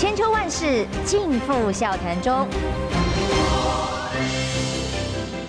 [0.00, 2.48] 千秋万世尽付笑谈中。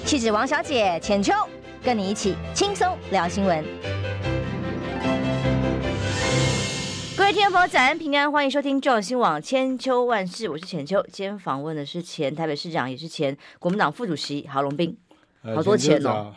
[0.04, 1.32] 气质王小姐浅秋，
[1.82, 3.64] 跟你一起轻松聊新闻。
[7.16, 11.02] 各位听众朋友，早安平安，欢迎收听中央新闻千秋万世，我是浅秋。
[11.10, 14.98] 今天访问的是前台北市长，也是前国民党副主席郝龙斌。
[15.56, 16.34] 好多钱哦！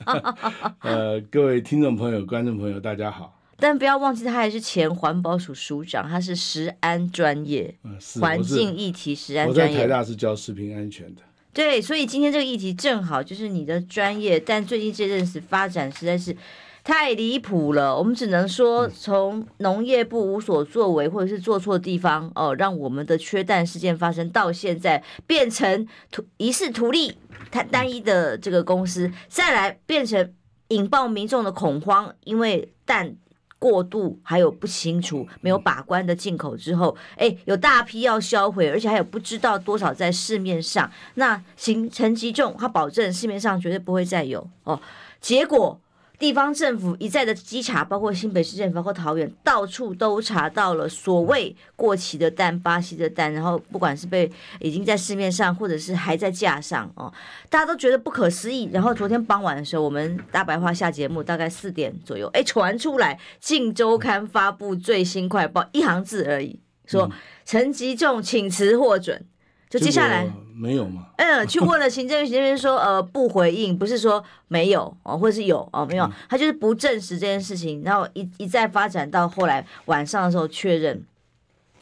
[0.80, 3.35] 呃，各位听众朋友、观众朋友，大家好。
[3.58, 7.74] 但不要忘记，他还是前环保署署长，他是食安专业，
[8.20, 9.74] 环境议题食安专业。
[9.74, 11.22] 我在台大是教食品安全的。
[11.52, 16.36] 对，所以今天这个议题正好就是你的专业，但最近这阵子发展实在是
[16.84, 17.96] 太离谱了。
[17.96, 27.16] 我们只能说，从农业部无所作为或者是做错地方哦，让我们的缺蛋事件发生，到现在变成图疑似图利。
[27.50, 30.34] 它单一的这个公司，再来变成
[30.68, 33.16] 引爆民众的恐慌，因为蛋
[33.58, 40.90] 过度还有不清楚、没有把关的进口之后，哎，有大批要销毁，而且还有不知道多少在市面上。
[41.14, 44.80] 那行陈吉仲他保证市面上绝对不会再有哦，
[45.20, 45.80] 结果。
[46.18, 57.12] 地方政府一再的稽查，包括新北市政府，包括桃园，到处都查到了所谓过期的蛋、巴西的蛋，然后不管是被已经在市面上，或者是还在架上哦，
[57.50, 58.70] 大家都觉得不可思议。
[58.72, 67.10] 然后昨天傍晚的时候，我们大白话下节目，大概四点左右，哎，传出来《镜周刊》发布最新快报，一行字而已，说
[67.44, 69.26] 陈吉仲请辞获准。
[69.68, 71.08] 就接下来没有嘛？
[71.16, 77.82] 嗯，去问了行政院，行政院说呃 不回应，不是说没有哦，或者是有哦没有，他就是不证实这件事情。
[77.82, 81.04] 然后一一再发展到后来晚上的时候确认，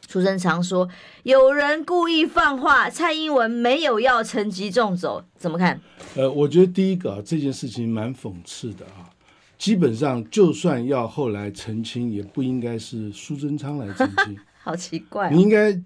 [0.09, 0.89] 苏贞昌说
[1.25, 5.79] 有人故意放话，蔡英文没有要陈吉仲走，怎么看？
[6.17, 9.13] 呃，我觉得第一个啊，这件事情蛮讽刺的啊。
[9.59, 15.79] 基本上就算要后来澄清，也不应该是苏贞昌来澄清， 好奇怪哦，你应该。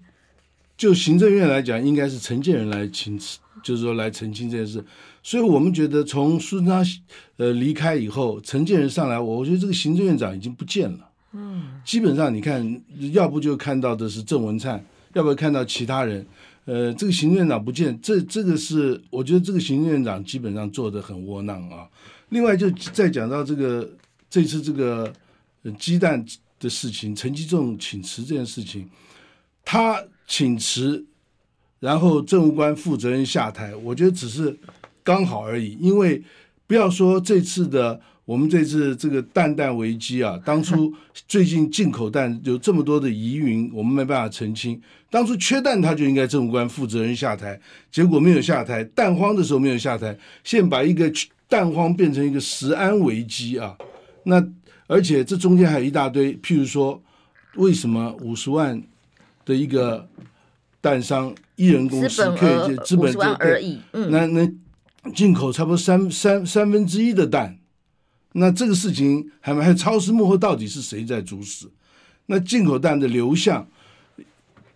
[0.79, 4.81] 就行政院来讲，应该是陈建仁来请辞，就是说来澄清这件事。
[5.21, 6.85] 所以我们觉得，从苏贞昌
[7.35, 11.09] 呃离开以后，陈建仁上来，我觉得这个行政院长已经不见了。
[11.33, 12.81] 嗯，基本上你看，
[13.11, 14.81] 要不就看到的是郑文灿，
[15.15, 16.25] 要不看到其他人。
[16.63, 21.85] 呃，这个行政院长不见，这这个是我觉得这个行政院长基本上做得很窝囊啊。
[22.29, 23.85] 另外，就再讲到这个
[24.29, 25.11] 这次这个
[25.63, 26.25] 呃鸡蛋
[26.57, 28.87] 的事情，陈吉仲请辞这件事情，
[29.65, 30.01] 他。
[30.29, 31.03] 请辞，
[31.79, 34.55] 然后政务官负责人下台，我觉得只是
[35.03, 35.75] 刚好而已。
[35.81, 36.21] 因为
[36.67, 40.93] 不要说这次的我们这次这个蛋蛋危机啊，当初
[41.27, 44.79] 最近进口蛋有这么多的疑云，我们没办法澄清。
[45.09, 47.59] 当初缺蛋，他就应该政务官负责人下台，
[47.91, 48.83] 结果没有下台。
[48.83, 51.11] 蛋荒的时候没有下台，现在把一个
[51.47, 53.75] 蛋荒变成一个食安危机啊！
[54.25, 54.47] 那
[54.85, 57.01] 而且这中间还有一大堆，譬如说
[57.55, 58.79] 为什么五十万？
[59.45, 60.07] 的一个
[60.81, 67.57] 蛋商一人公司可以资本就而已，嗯，那那进口差不多三三三分之一的蛋，
[68.33, 71.67] 那这个事情还还超市幕后到底是谁在主使？
[72.27, 73.67] 那进口蛋的流向，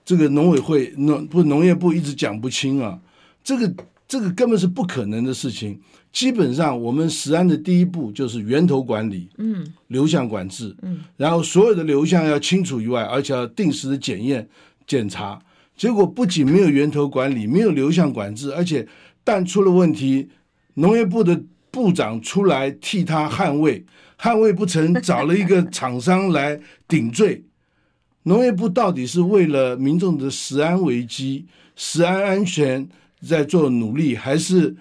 [0.03, 3.00] 这个农委会农不农业部一直讲不清啊，
[3.44, 3.74] 这个
[4.08, 5.80] 这个根本是不可能的事情。
[6.12, 14.47] 基本上，我们食安的第一步就是源头管理，嗯，流向管制，嗯，然后所有的流向要清楚以外，而且要定时的检验
[14.86, 15.42] 检查。
[15.75, 18.88] 结果不仅没有源头管理，没有流向管制，而且
[19.24, 20.30] 蛋出了问题，
[20.75, 23.84] 农业部的部长出来替他捍卫，
[24.19, 27.44] 捍卫不成，找了一个厂商来顶罪。
[28.25, 32.88] 农业部到底是为了民众的食安危机、食安安全
[33.26, 34.76] 在做努力，还是？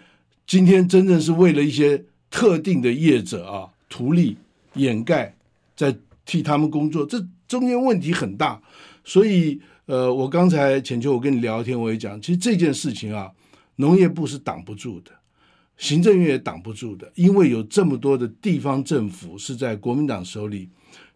[0.45, 4.37] 今天真正是为了一些特定的业者啊，图利
[4.75, 5.35] 掩盖，
[5.77, 8.61] 在替他们工作，这中间问题很大。
[9.05, 13.31] 所以，呃，我刚才浅秋我跟你聊天，我也讲，其实这件事情啊，
[13.77, 15.13] 农业部是挡不住的，
[15.79, 20.69] 行政院也挡不住的，因为有这么多的地方政府是在国民党手里。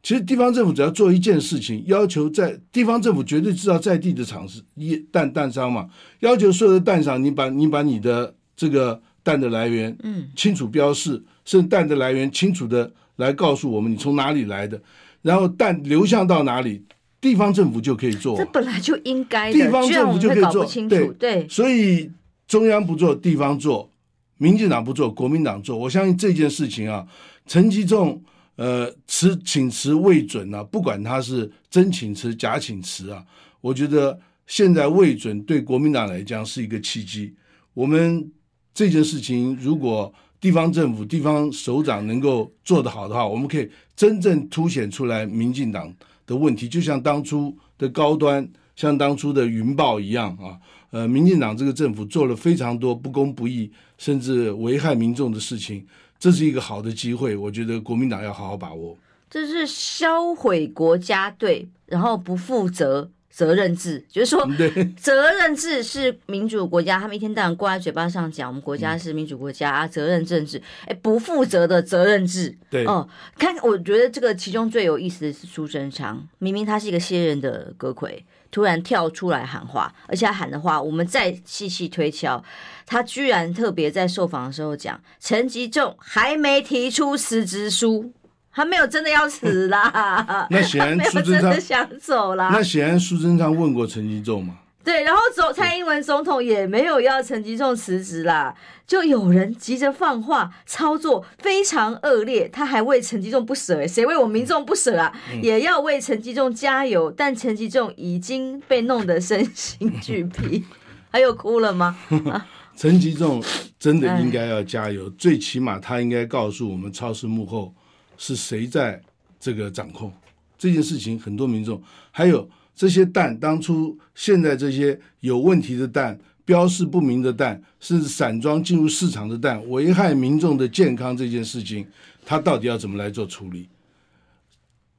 [0.06, 5.89] 其实地方政府只要做一件事情，要求在地方政府绝对知道在地的厂是一蛋蛋商嘛，
[6.21, 9.03] 要求所有的蛋商，你把你把你的这个。
[9.27, 14.81] 蛋的来源，嗯，清楚标示，甚至蛋的来源清楚的来告诉我们你从哪里来的，
[15.21, 16.84] 然后蛋流向到哪里，
[17.21, 18.36] 地方政府就可以做。
[18.36, 20.65] 这本来就应该的，地方政府就可以做。
[20.89, 22.09] 对对，所以
[22.47, 23.91] 中央不做，地方做，
[24.39, 25.77] 民进党不做，国民党做。
[25.77, 27.04] 我相信这件事情啊，
[27.47, 28.22] 陈吉仲
[28.57, 33.25] 呃辞请辞未准啊，不管他是真请辞假请辞啊，
[33.61, 37.35] 我觉得现在未准对国民党来讲是一个契机，
[37.73, 38.31] 我们。
[38.79, 43.67] 这件事情，如果地方政府、地方首长能够做得好的话，我们可以
[43.97, 45.91] 真正凸显出来民进党
[46.27, 46.69] 的问题。
[46.69, 50.61] 就像当初的高端像当初的云豹一样啊。
[50.91, 55.87] 呃，民进党这个政府做了非常多不公不义，甚至危害民众的事情，
[56.18, 58.97] 这是一个好的机会，我觉得国民党要好好把握。
[59.28, 63.10] 这是销毁国家队，然后不负责。
[63.28, 64.48] 责任制就是说，
[64.97, 72.57] 责任制是民主国家，他们一天到晚挂在嘴巴上讲，我们国家是民主国家啊，责任政治，哎，不负责的责任制。
[72.71, 78.19] 对哦，看，我觉得这个其中最有意思的是苏贞昌，明明他是一个卸任的阁揆，
[78.51, 82.43] 突然跳出来喊话，而且他喊的话，我们再细细推敲，
[82.84, 88.13] 他居然特别在受访的时候讲，陈吉仲还没提出辞职书。
[88.53, 92.48] 他没有真的要死啦， 那显然苏贞昌想走啦。
[92.51, 94.54] 那显然苏贞昌问过陈吉仲嘛？
[94.86, 98.54] 对，然后总蔡英文总统也没有要陈吉仲辞职啦，
[98.86, 105.12] 就有人急着放话，操作非常恶劣，他还为陈吉仲不舍，哎，谁为我民众不舍啊？
[105.33, 110.65] 嗯、也要为陈吉仲加油，但陈吉仲已经被弄得身心俱疲，
[111.10, 111.98] 还有哭了吗？
[112.77, 113.42] 陈吉仲
[113.78, 117.74] 真的应该要加油，最起码他应该告诉我们超市幕后。
[118.18, 118.98] 是谁在
[119.38, 120.10] 这个掌控
[120.56, 121.21] 这件事情？
[121.21, 131.84] 很多民众还有这些蛋，当初现在这些有问题的蛋、标示不明的蛋，甚至散装进入市场的蛋，危害民众的健康这件事情，
[132.25, 133.69] 他到底要怎么来做处理？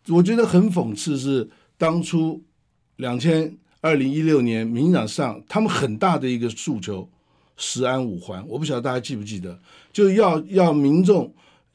[0.09, 1.47] 我觉得很讽刺是，
[1.77, 2.43] 当初
[2.97, 7.07] 两千二零一六年民上他们很大的一个诉求
[7.55, 9.57] “食安五环”，我不晓得大家记不记得，
[9.93, 11.33] 就要要民众。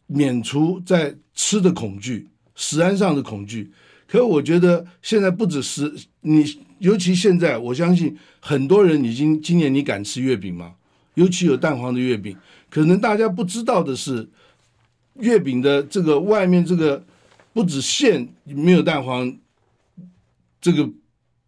[0.09, 3.73] 免除在吃的恐惧、食安上的恐惧，
[4.13, 6.45] 可我觉得现在不止是你，
[6.81, 10.75] 尤其现在，我相信很多人已经今年你敢吃月饼吗？
[11.15, 12.37] 尤其有蛋黄的月饼，
[12.69, 14.29] 可能大家不知道的是，
[15.15, 17.03] 月饼的这个外面这个
[17.55, 19.35] 不止馅没有蛋黄，
[20.61, 20.87] 这个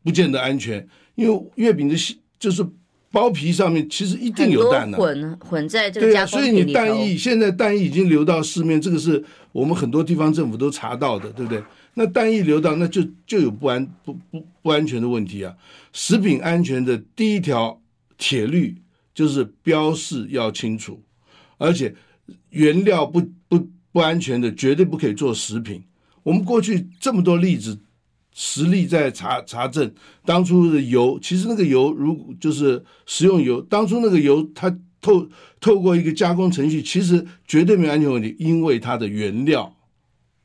[0.02, 2.66] 不见得安全，因为月饼的馅就是。
[3.14, 6.32] 包皮上面其实一定有蛋的，混混在这个加工。
[6.32, 11.62] 对啊，所以你蛋液现在蛋液已经流到市面，这个是我们很多地方政府都查到的，对不对？
[11.94, 15.56] 那蛋液流到，那就就有不安不不不安全的问题啊。
[15.92, 17.80] 食品安全的第一条
[18.18, 18.76] 铁律
[19.14, 21.02] 就是标示要清楚，
[21.58, 21.94] 而且
[22.50, 25.82] 原料不不不安全的绝对不可以做食品。
[26.22, 27.80] 我们过去这么多例子。
[28.36, 29.94] 实例在查查证，
[30.24, 35.28] 当初的油其实那个油，如就是食用油，当初那个油它透
[35.60, 39.73] 透过一个加工程序，其实绝对没有安全问题，因为它的原料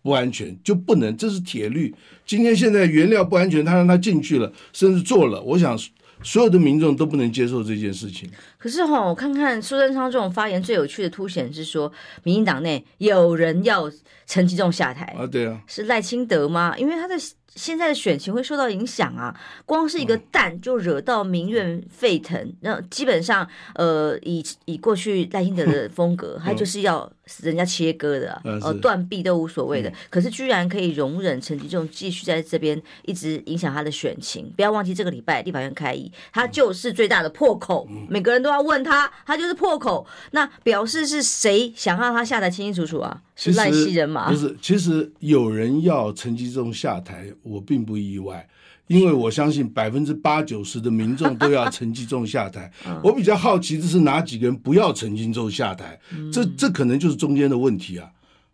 [0.01, 1.93] 不安全就不能，这是铁律。
[2.25, 5.77] 今天现在原料不安全，他让他进去了，甚至做了，我想
[6.23, 8.29] 所有的民众都不能接受这件事情。
[8.59, 11.91] 可是哈，我看看苏贞昌这种发言最有趣的凸显是说，
[12.23, 13.89] 民进党内有人要
[14.27, 16.75] 陈吉仲下台啊，对啊，是赖清德吗？
[16.77, 17.15] 因为他的。
[17.55, 19.35] 现在的选情会受到影响啊！
[19.65, 29.91] 光是一个蛋就惹到民怨沸腾，那基本上，呃，以以过去赖清德的风格，他就是要人家切割的，啊，呃，断臂都无所谓的。
[30.11, 34.53] 可是居然可以容忍陈吉仲继续在这边一直影响他的选情。
[34.55, 40.05] 不要忘记这个礼拜立法院开议，他就是最大的破口，每个人都要问他，他就是破口。
[40.31, 43.21] 那表示是谁想让他下台清清楚楚啊？
[43.35, 44.29] 是赖西人马？
[44.29, 47.31] 不是，其实有人要陈吉仲下台。
[47.43, 48.47] 我并不意外，
[48.87, 52.71] 因为我相信百分之八九十的民众都要陈吉仲下台。
[53.03, 55.99] 我比较好奇的是哪几个人不要陈吉仲下台？
[56.33, 58.09] 这这可能就是中间的问题啊！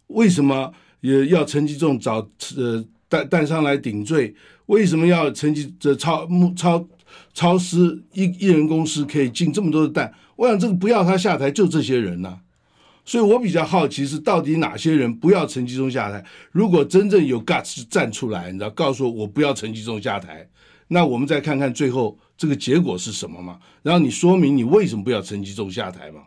[0.07, 2.27] 为什么也要陈吉仲找
[2.57, 4.35] 呃蛋蛋商来顶罪？
[4.67, 6.83] 为什么要陈吉这超超
[7.35, 10.11] 超市一一人公司可以进这么多的蛋？
[10.37, 12.39] 我想这个不要他下台，就这些人呐、
[13.05, 16.25] 所以我比较好奇是到底哪些人不要陈吉中下台？
[16.51, 20.47] 如果真正有 guts 站出来，你知道，告诉我我不要陈吉中下台，
[20.87, 23.59] 那我们再看看最后这个结果是什么嘛？
[23.83, 26.21] 然后你说明你为什么不要陈吉中下台嘛？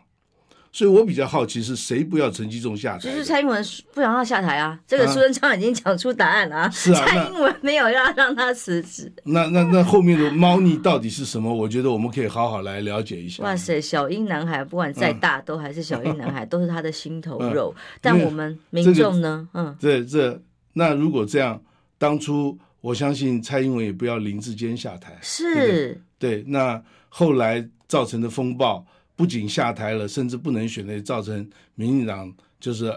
[0.71, 2.99] 所以我比较好奇是谁不要陈吉仲下台？
[2.99, 4.79] 就是蔡英文不想让他下台啊！
[4.87, 6.69] 这个苏贞昌已经讲出答案了啊！
[6.71, 9.11] 是啊，蔡英文没有要让他辞职。
[9.23, 11.51] 那那那后面的 猫腻到底是什么？
[11.51, 13.43] 我觉得我们可以好好来了解一下。
[13.43, 17.73] 哇塞，小英男孩不管再大，都还是小英男孩，都是他的心头肉。
[17.99, 19.49] 但我们民众呢？
[19.55, 20.39] 嗯，这这
[20.73, 21.59] 那如果这样，
[21.97, 25.17] 当初我相信蔡英文也不要林志坚下台。
[25.21, 25.99] 是。
[26.19, 28.85] 对，那后来造成的风暴。
[29.19, 31.45] 不仅下台了，甚至不能选，也造成
[31.75, 32.89] 民进党就是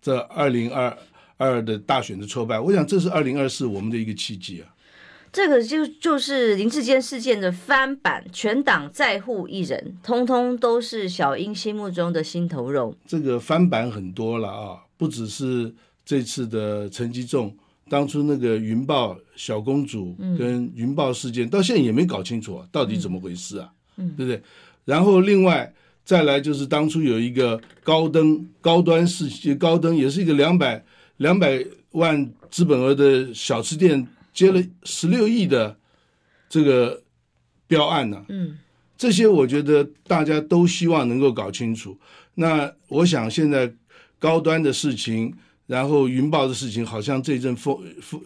[0.00, 0.96] 这二零二
[1.38, 2.60] 二的大选的挫败。
[2.60, 4.72] 我想这是二零二四我们的一个契机啊。
[5.32, 12.94] 这个就就是林志坚事件的翻版，全党在乎一人，通通都是小英心目中的心头肉。
[13.04, 17.52] 这个翻版很多了啊，不只是这次的陈吉仲
[17.88, 23.72] 当初那个云豹小公主跟云豹事件，到现在也没搞清楚啊，到底怎么回事啊？
[24.16, 24.40] 对不对？
[24.84, 25.72] 然后另外
[26.04, 30.84] 再来就是当初有一个高登高端事，高登也是一个两百
[31.18, 35.76] 两百万资本额的小吃店，接了十六亿的
[36.48, 37.02] 这个
[37.66, 38.24] 标案呢。
[38.28, 38.58] 嗯，
[38.96, 41.96] 这些我觉得大家都希望能够搞清楚。
[42.34, 43.72] 那我想现在
[44.18, 45.32] 高端的事情，
[45.66, 48.20] 然后云豹的事情，好像这阵风风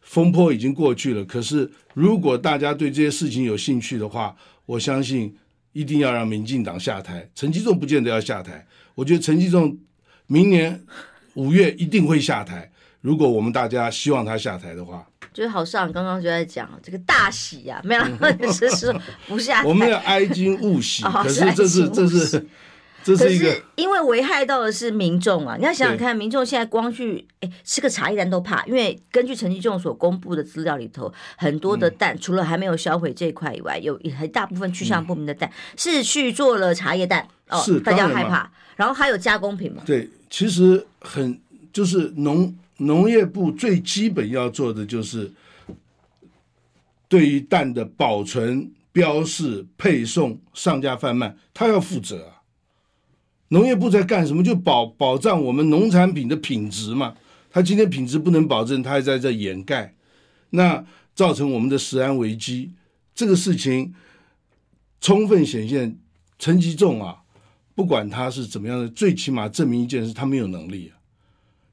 [0.00, 1.24] 风波已经过去了。
[1.24, 4.36] 可是如果大家对这些事情有兴趣的话，
[4.66, 5.34] 我相信
[5.72, 7.28] 一定要让民进党下台。
[7.34, 9.76] 陈吉仲不见得要下台，我觉得陈吉仲
[10.26, 10.80] 明年
[11.34, 12.70] 五月一定会下台。
[13.00, 18.02] 如果我们大家希望他下台的话，就是郝市长刚刚就在讲这个大喜呀、啊，没有，
[18.52, 18.94] 是说
[19.26, 19.68] 不下台。
[19.68, 22.46] 我们要哀今勿喜，可是这是这是。
[23.02, 25.56] 这是一个，因为危害到的是民众啊！
[25.56, 38.50] 你要想想看，民众现在光去哎吃个茶叶蛋都怕，因为根据陈吉仲所公布的资料里头，很多的蛋、嗯、除了还没有销毁这一块以外，有很大部分去向不明的蛋、嗯、是去做了茶叶蛋哦，是大家害怕。
[38.76, 39.82] 然后还有加工品嘛？
[39.86, 41.40] 对，其实很
[41.72, 45.30] 就是农农业部最基本要做的就是
[47.08, 52.39] 对于蛋的保存、标示、配送、上架贩卖，他要负责啊。
[53.50, 54.42] 农业部在干什么？
[54.42, 57.14] 就保保障我们农产品的品质嘛。
[57.52, 59.94] 他今天品质不能保证，他还在这掩盖，
[60.50, 62.70] 那造成我们的食安危机。
[63.12, 63.92] 这个事情
[65.00, 65.98] 充分显现，
[66.38, 67.22] 陈吉仲啊，
[67.74, 71.02] 不管他是怎么样的，最起码证明一件事，他没有能力啊。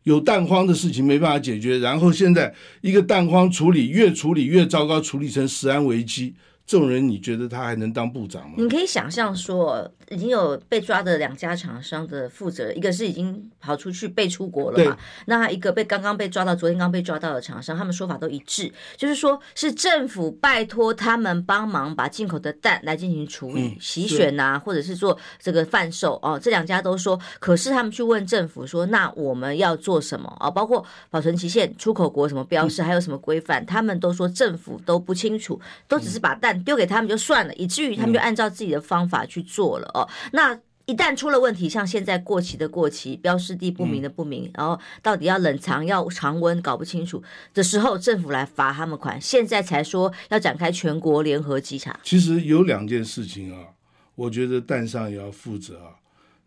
[0.01, 6.34] 有蛋荒的事情没办法解决，然后现在一个蛋荒处理越处理越糟糕，处理成食安危机。
[6.65, 8.55] 这种人，你觉得他还能当部长吗？
[8.57, 14.98] 你可以想象说，已经有被抓的两家厂商的负责人，一个是已经跑出去被出国了嘛？
[15.26, 26.40] 那一个被刚刚被抓到，昨天刚被抓到的厂商，他们说法都一致，就是说是政府拜托他们帮忙把进口的蛋来进行处理、嗯、洗选呐、啊，或者是做这个贩售哦。
[26.42, 30.52] 这两家都说，可是他们去问政府说，那我们要做什么啊、哦？
[30.52, 36.58] 包括保存期限、出口国什么标识，还有什么规范、嗯，他们都说政府都不清楚，都只是把蛋。
[36.68, 39.88] 丢给他们就算了，以至于他们就按照自己的方法去做了
[40.32, 47.22] 那一旦出了问题，像现在过期的过期，标示地不明的不明，嗯、然后到底要冷藏要常温搞不清楚
[47.54, 52.00] 的时候，政府来罚他们款，现在才说要展开全国联合稽查。
[52.04, 53.68] 其实有两件事情啊，
[54.16, 55.96] 我觉得蛋商也要负责啊。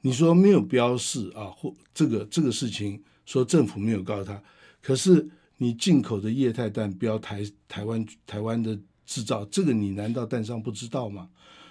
[0.01, 4.43] 你说没有标示啊，或这个这个事情说政府没有告诉他，
[4.81, 5.29] 可是
[5.59, 8.79] 你进口的液态蛋标台台湾台湾的。
[9.07, 11.29] 制造这个你难道蛋商不知道吗？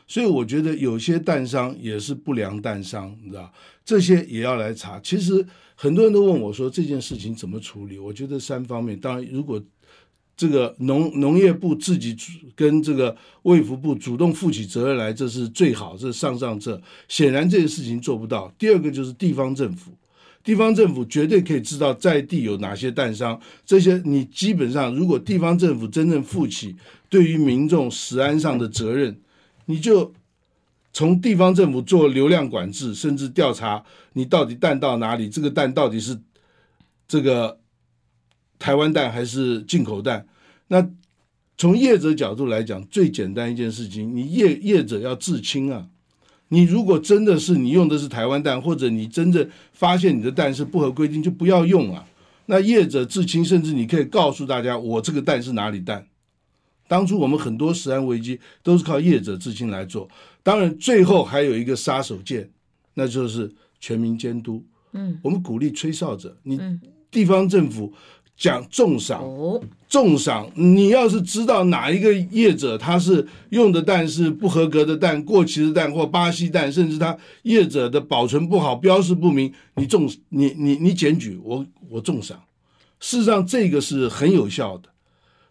[0.10, 3.54] 所以我觉得有些蛋商也是不良蛋商，你知道
[3.86, 5.00] 这些也要来查。
[5.02, 8.00] 其实很多人都问我说这件事情怎么处理？
[8.00, 9.64] 我觉得三方面，当然如果
[10.36, 12.18] 这个农农业部自己
[12.56, 16.82] 跟这个卫福部主动负起责任来，这是最好，这是上上策。
[17.08, 18.52] 显然这件事情做不到。
[18.58, 19.92] 第二个就是地方政府。
[20.42, 26.76] 地方政府绝对可以知道在地有哪些蛋商，这些你基本上，如果地方政府真正负起
[27.10, 29.16] 对于民众食安上的责任，
[29.70, 30.12] 你就
[30.92, 33.84] 从地方政府做流量管制，甚至调查
[34.14, 36.20] 你到底蛋到哪里，这个蛋到底是
[37.08, 37.60] 这个
[38.58, 40.26] 台湾蛋还是进口蛋？
[40.70, 40.90] 那
[41.56, 45.88] 从业者角度来讲，最简单一件事情，你业业者要自清啊。
[46.48, 52.04] 你如果真的是你用的是台湾蛋，或者你真正发现你的蛋是不合规定，就不要用啊。
[52.48, 56.08] 那业者自清，甚至你可以告诉大家，我这个蛋是哪里蛋。
[56.90, 60.10] 当初我们很多食安危机都是靠业者自清来做。
[60.44, 62.46] 当然，最后还有一个杀手锏，
[62.96, 64.62] 那就是全民监督。
[64.92, 66.60] 嗯，我们鼓励吹哨者，你
[67.10, 67.94] 地方政府。
[68.40, 69.22] 讲重赏，
[69.90, 70.50] 重赏。
[70.56, 82.42] 你要是知道哪一个业者他是用的蛋是不合格的蛋、过期的蛋或巴西蛋，甚至他业者的保存不好、标示不明，你重你你你检举我，我重赏。
[83.02, 84.88] 事实上，这个是很有效的。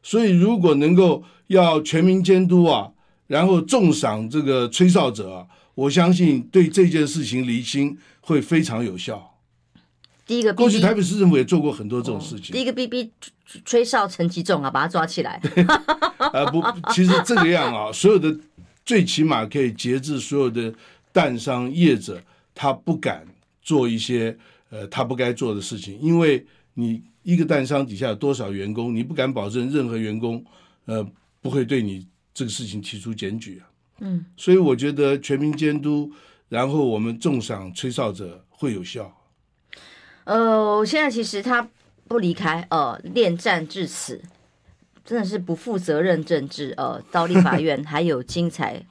[0.08, 2.90] 所以，如果能够要全民监督啊，
[3.26, 9.34] 然后重赏这个吹哨者啊，我相信对这件事情厘清会非常有效。
[10.24, 12.46] 第一个 BB，过去台北市政府也做过很多这种事情。
[12.46, 13.10] 哦、第一个 BB
[13.66, 15.38] 吹哨陈其重啊，把他抓起来。
[16.32, 18.34] 呃 不，其实这个样啊，所有的
[18.86, 20.72] 最起码可以节制所有的
[21.12, 22.18] 蛋商业者，
[22.54, 23.26] 他不敢
[23.60, 24.34] 做一些
[24.70, 30.42] 呃他不该做的事情，因为你一个蛋商底下有多少员工，你不敢保证任何员工
[30.86, 31.06] 呃
[31.42, 33.68] 不会对你这个事情提出检举啊。
[33.98, 36.10] 嗯，所以我觉得全民监督，
[36.48, 39.14] 然后我们重赏吹哨者会有效。
[40.24, 41.68] 呃，现在其实他
[42.06, 44.22] 不离开，呃，恋战至此，
[45.04, 46.72] 真的是不负责任政治。
[46.78, 48.82] 呃，到立法院 还有精彩。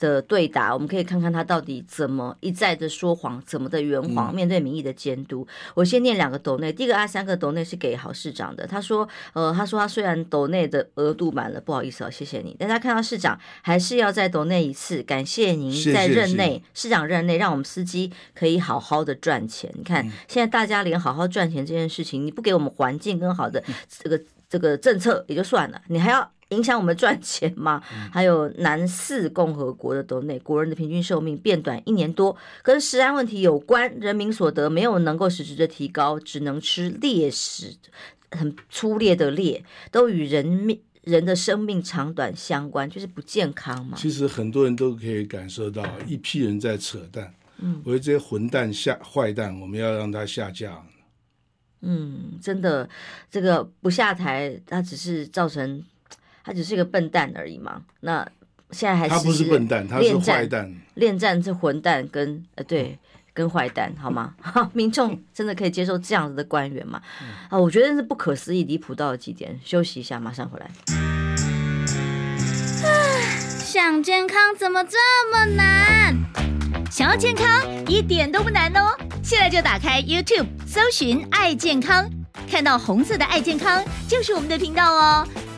[0.00, 4.34] 的对答，我们可以看看他到底怎么一再的说谎，怎么的圆谎。
[4.34, 6.72] 面对民意的监督，嗯、我先念两个斗内。
[6.72, 19.70] 第一个阿三个斗内是给郝市长的，他说，呃，他说他虽然斗内的额度满了，不好意思哦，谢谢你，但他看到市长还是要再斗内一次，感谢您在任内，市长任内，让我们司机可以好好的赚钱。
[19.74, 23.62] 你看，嗯、现在大家连好好赚钱这件事情，你不给我们环境更好的
[24.02, 26.32] 这个这个政策也就算了，你还要。
[26.50, 27.80] 影响我们赚钱吗？
[28.12, 37.76] 还有南四共和国的斗内，国人的平均寿命变短一年多，跟食安问题有关，人民所得没有能够实质的提高，只能吃劣食，
[38.32, 43.96] 很粗劣的劣，都与人命人的生命长短相关，就是不健康嘛。
[43.96, 47.32] 其实很多人都可以感受到，一批人在扯淡。
[47.58, 50.84] 嗯，我觉得这些混蛋下坏蛋，我们要让他下架。
[51.82, 52.88] 嗯，真的，
[53.30, 55.84] 这个不下台，他只是造成。
[56.44, 57.82] 他只是一个笨蛋而已嘛？
[58.00, 58.26] 那
[58.70, 60.72] 现在还是，他不是笨蛋，他是坏蛋。
[60.94, 62.98] 恋战是混蛋跟呃对
[63.32, 64.34] 跟坏蛋好吗？
[64.72, 67.00] 民众真的可以接受这样子的官员吗？
[67.48, 69.58] 啊，我觉得是不可思议、离谱到了极点。
[69.64, 70.70] 休息一下，马上回来。
[73.64, 74.98] 想健康怎么这
[75.32, 76.16] 么难？
[76.90, 77.46] 想要健康
[77.86, 78.90] 一点都不难哦！
[79.22, 82.10] 现在就打开 YouTube，搜寻“爱健康”，
[82.50, 85.26] 看到红色的“爱健康”就是我们的频道哦。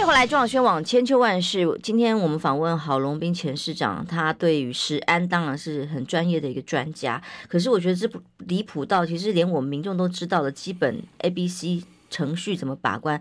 [0.00, 1.78] 迎回来，中广宣网千秋万世。
[1.82, 7.22] 今天我们访问郝龙斌前市长，他对于食安当然是很专业的一个专家。
[7.48, 13.20] 可是我觉得这不离谱到，其实连我们民众都知道的基本 A、B、C 程序怎么把关。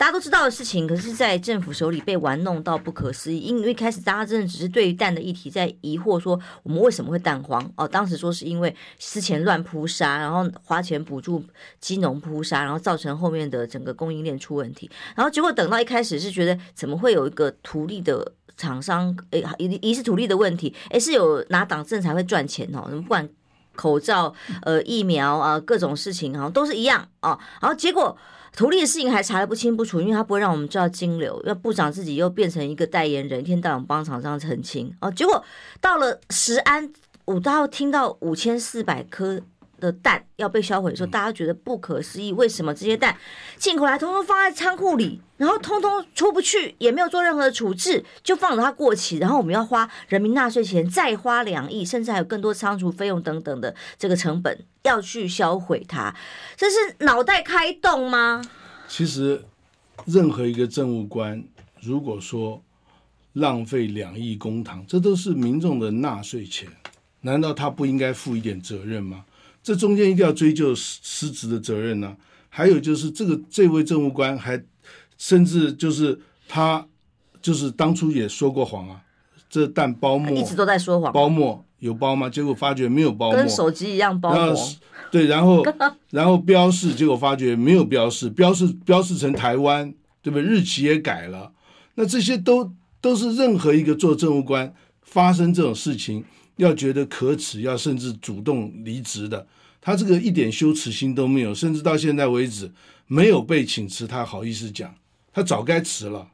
[0.00, 3.40] 大家都知道的事情，可是，在政府手里被玩弄到不可思议。
[3.40, 7.70] 因为一开始大家真的只是对于蛋的议题在疑惑，说我们为什么会蛋黄？
[7.76, 11.44] 哦，当时说是因为之前乱扑杀，然后花钱补助
[11.80, 14.90] 鸡农扑杀，然后造成后面的整个供应链出问题。
[15.14, 19.14] 然后结果等到一开始是觉得怎么会有一个图利的厂商？
[19.32, 20.74] 诶，疑疑是图利的问题？
[20.88, 22.88] 诶，是有拿党政才会赚钱哦？
[22.90, 23.28] 不管
[23.76, 27.38] 口罩、呃疫苗啊，各种事情好像都是一样哦。
[27.60, 28.16] 然后结果。
[28.56, 31.40] 土地的事情还查得不清不楚，因为他不会让我们知道金流。
[31.46, 35.10] 要部长自己又变成一个代言人，一天到晚帮厂商澄清哦。
[35.10, 35.42] 结果
[35.80, 36.92] 到了石安，
[37.24, 39.40] 我都要听到五千四百颗
[39.80, 43.16] 的蛋要被销毁的时候，大家觉得不可思议，为什么这些蛋
[43.56, 56.14] 进口来，通通放在仓库里，然后通通出不去，也没有做任何的处置，就放着它过期，然后我们要花人民纳税钱，再花两亿，甚至还有更多仓储费用等等的这个成本要去销毁它，
[56.56, 58.42] 这是脑袋开动吗？
[58.86, 59.44] 其实，
[60.04, 61.42] 任何一个政务官
[61.80, 62.62] 如果说
[63.34, 66.68] 浪费两亿公帑，这都是民众的纳税钱，
[67.20, 69.24] 难道他不应该负一点责任吗？
[69.62, 72.16] 这中间一定要追究失职的责任呢、啊。
[72.48, 74.60] 还有就是这个这位政务官还
[75.16, 76.18] 甚至就是
[76.48, 76.84] 他
[77.40, 79.00] 就是当初也说过谎啊，
[79.48, 82.28] 这蛋包膜一直都在说谎，包膜有包吗？
[82.28, 84.56] 结果发觉没有包膜，跟手机一样包膜。
[85.10, 85.64] 对，然后
[86.10, 90.42] 然后标示，结果发觉没有标示，标示标示成台湾，对不对？
[90.42, 91.52] 日期也改了，
[91.94, 96.24] 那这些都都是任何一个做政务官发生这种事情。
[96.60, 99.46] 要觉得可耻，要甚至主动离职的，
[99.80, 102.70] 他这个一点羞耻心都没有，甚至到现在为止
[103.06, 104.94] 没有被请辞，他好意思讲，
[105.32, 106.28] 他早该辞了。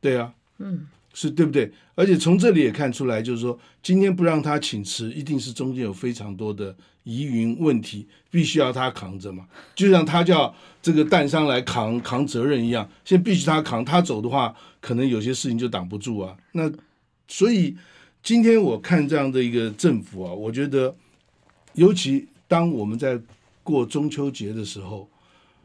[0.00, 1.72] 对啊，嗯，是对不对？
[1.96, 16.36] 而且从这里也看出来，就是说今天不让他请辞，一定是中间有非常多的疑云问题，必须要他扛着嘛，就像他叫这个蛋商来扛扛责任一样，现在必须他扛，他走的话，可能有些事情就挡不住啊。
[16.52, 16.70] 那
[17.26, 17.76] 所以。
[18.24, 20.96] 今天我看这样的一个政府啊，我觉得，
[21.74, 23.20] 尤其当我们在
[23.62, 25.06] 过中秋节的时候，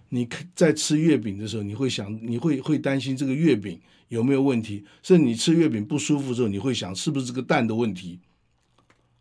[0.10, 8.20] 你在吃月饼的时候，你会想，你会会担心这个月饼有没有问题，甚至你吃月饼不舒服的时候，你会想是不是这个蛋的问题，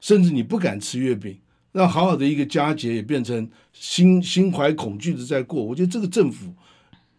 [0.01, 1.39] 甚至你不敢吃月饼，
[1.71, 5.63] 让好好的一个佳节也变成心心怀恐惧的在过。
[5.63, 6.53] 我觉得这个政府，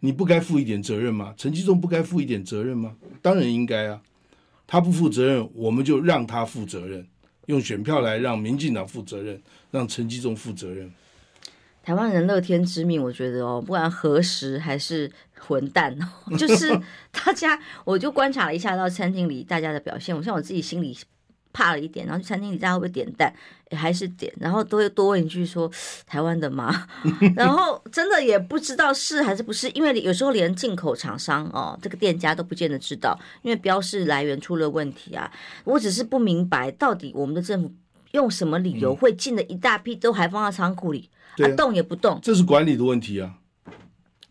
[0.01, 1.33] 你不该负一点责任吗？
[1.37, 2.97] 陈吉仲不该负一点责任吗？
[3.21, 4.01] 当然应该啊。
[4.71, 7.03] 他不负责任，我们就让他负责任，
[7.47, 10.91] 用选票来让民进党负责任，让陈吉仲负责任。
[11.81, 15.97] 台湾人乐天知命，我觉得哦，不管何时还是混蛋，
[16.37, 16.69] 就是
[17.11, 20.95] 大家，我就观察了一下到餐厅里大家的表现，我像我自己心里
[21.51, 23.33] 怕了一点，然后去餐厅里大家会不会点蛋，
[23.71, 25.69] 也还是点，然后都会多问一句说
[26.05, 26.87] 台湾的吗？
[27.35, 35.31] 然后真的也不知道是还是不是，因为有时候连进口厂商哦，这个店家都不见得知道，因为标示来源出了问题啊。
[35.63, 37.71] 我只是不明白，到底我们的政府
[38.11, 43.35] 用什么理由会进了一大批都还放在仓库里，啊，动也不动，这是管理的问题啊。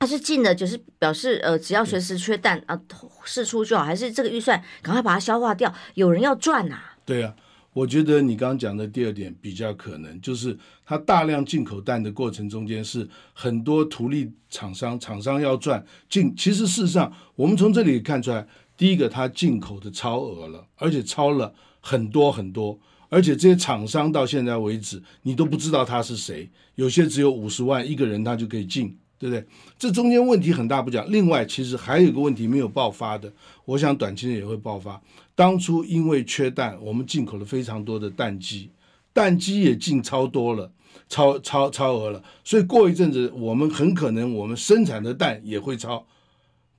[0.00, 2.80] 他是进的，就是表示呃，只要随时缺蛋啊，
[3.24, 5.74] 试出就好，还是这个预算赶快把它消化掉？
[5.94, 6.87] 有人要赚呐、啊？
[7.08, 7.34] 对啊，
[7.72, 16.36] 我觉得你刚刚讲的第二点比较可能，就是它大量进口蛋的过程中间是很多图利厂商，厂商要赚进。
[16.36, 28.94] 其实事实上，我们从这里看出来，第一个它进口的超额了，而且超了很多很多，而且这些厂商到现在为止，你都不知道他是谁，有些只有五十万一个人，他就可以进。
[29.20, 29.44] 对不对？
[29.76, 31.10] 这中间问题很大，不讲。
[31.10, 33.32] 另外，其实还有一个问题没有爆发的，
[33.64, 35.02] 我想短期内也会爆发。
[35.38, 38.72] 当初因为缺蛋，我们进口了非常多的蛋鸡，
[39.12, 40.68] 蛋鸡也进超多了，
[41.08, 42.20] 超超超额了。
[42.42, 46.04] 所以过一阵子，我们很可能我们生产的蛋也会超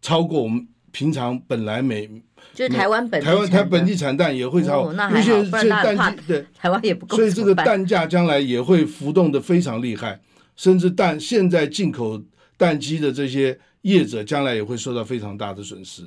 [0.02, 2.06] 超过我们平常本来每
[2.54, 10.20] 就是台湾本台湾台本地产蛋也会超，哦、那还好，不然大家怕对台湾也不够，所以这个蛋价将来也会浮动的非常厉害。
[10.58, 12.22] 甚至蛋现在进口
[12.58, 16.04] 蛋鸡的这些业者，将来也会受到非常大的损失。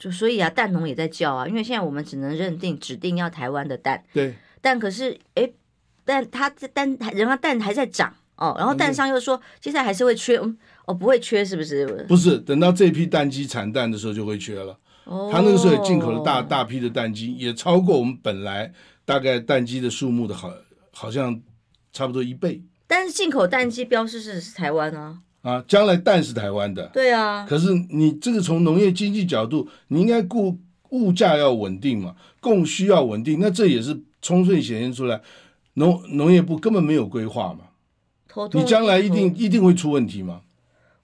[0.00, 4.02] 就所以啊，蛋农也在叫啊，因为现在我们只能认定指定要台湾的蛋。
[4.14, 4.34] 对。
[4.62, 5.48] 但可是，哎，
[6.04, 11.86] 但他这蛋人家蛋还在涨哦，然后蛋商又说，接下来还是会缺，嗯，哦，不会缺是不是？
[12.08, 14.78] 不是，等到这批蛋鸡产蛋的时候就会缺了。
[15.04, 15.28] 哦。
[15.30, 18.72] 他那个时候也进口了大大批的蛋鸡，也超过我们本来
[19.04, 20.50] 大概蛋鸡的数目的好，
[20.92, 21.40] 好像
[21.92, 22.62] 差不多一倍。
[22.86, 27.46] 但是进口蛋鸡标示是台湾啊，啊，将来蛋是台湾的，对啊。
[27.48, 30.58] 可是你这个从农业经济角度，你应该顾
[30.90, 35.20] 物价要稳定嘛，供需要稳定，那这也是充分显现出来，
[35.74, 37.66] 农农业部根本没有规划嘛。
[38.52, 40.42] 你将来一定一定会出问题吗？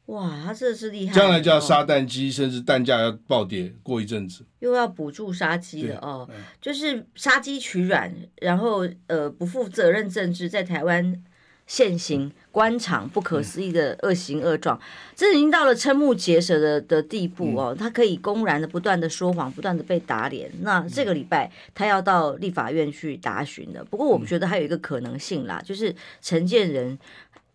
[0.07, 1.15] 哇，他这是厉害！
[1.15, 6.29] 将来就要杀蛋鸡，甚至蛋价要暴跌，过一阵子又要补助杀鸡了哦，
[6.61, 11.23] 就是杀鸡取卵，然后呃不负责任政治在台湾。
[11.67, 14.81] 现行官场不可思议的恶行恶状，
[15.15, 17.77] 这已经到了瞠目结舌的的地步哦。
[17.79, 20.51] 他可以公然的不断的说谎，不断的被打脸。
[20.63, 23.85] 那这个礼拜他要到立法院去答询的。
[23.85, 26.99] 不过我们觉得还有一个可能性啦，就是陈建仁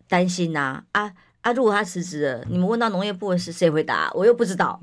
[0.07, 1.53] 担心呐啊啊，啊！
[1.53, 4.11] 如果他辞职了，你们问到农业部是谁回答？
[4.13, 4.79] 我又不知道。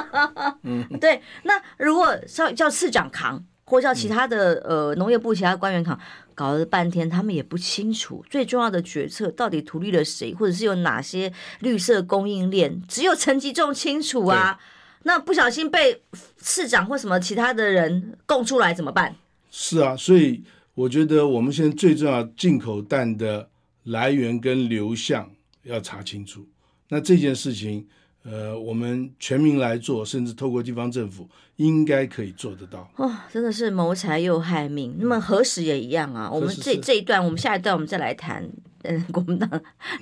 [1.00, 5.98] 对，那如果叫叫市长扛，或叫其他的呃农业部其他官员扛。
[6.34, 14.60] 搞了半天，他们也不清楚最重要的决策到底图利了谁，或者是有哪些绿色供应链，只有陈吉仲清楚啊。
[15.04, 16.02] 那不小心被
[16.42, 19.16] 市长或什么其他的人供出来怎么办？
[19.50, 23.48] 是啊，所以我觉得我们现在最重要进口蛋的
[23.84, 25.30] 来源跟流向
[25.62, 26.46] 要查清楚。
[26.90, 27.88] 那这件事情。
[28.28, 32.90] 呃，我们全民来做，甚至透过地方政府，应该可以做得到。
[32.96, 34.96] 哦，真的是谋财又害命。
[34.98, 36.28] 那么核食也一样啊。
[36.28, 38.44] 我们这这一段，我们下一段我们再来谈，
[38.82, 39.48] 嗯，国民党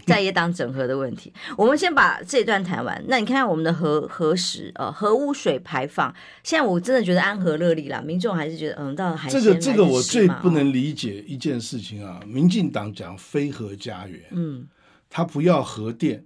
[0.06, 1.30] 在野党整合的问题。
[1.58, 3.04] 我们先把这一段谈完。
[3.08, 6.10] 那你看看我们的核核食呃，核污水排放，
[6.42, 14.66] 现在我真的觉得安和乐利啦，民众还是觉得嗯，到海鲜这个这个我最不能理解一件事情啊，民进党讲非核家园，嗯，
[15.10, 16.24] 他不要核电。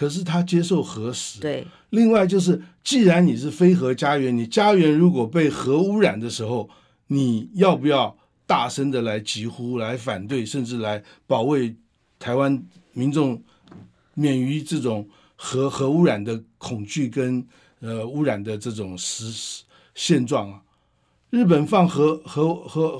[0.00, 1.66] 可是他接受核实，对。
[1.90, 6.70] 另外就是，既然你是非核家园，你家园如果被核污染的时候，
[7.08, 11.76] 你要不要大声的来疾呼、来反对，甚至来保卫
[12.18, 13.42] 台湾民众
[14.14, 17.46] 免于这种核核污染的恐惧跟
[17.80, 19.62] 呃污染的这种实
[19.94, 20.62] 现状啊？
[21.28, 22.98] 日本放核核核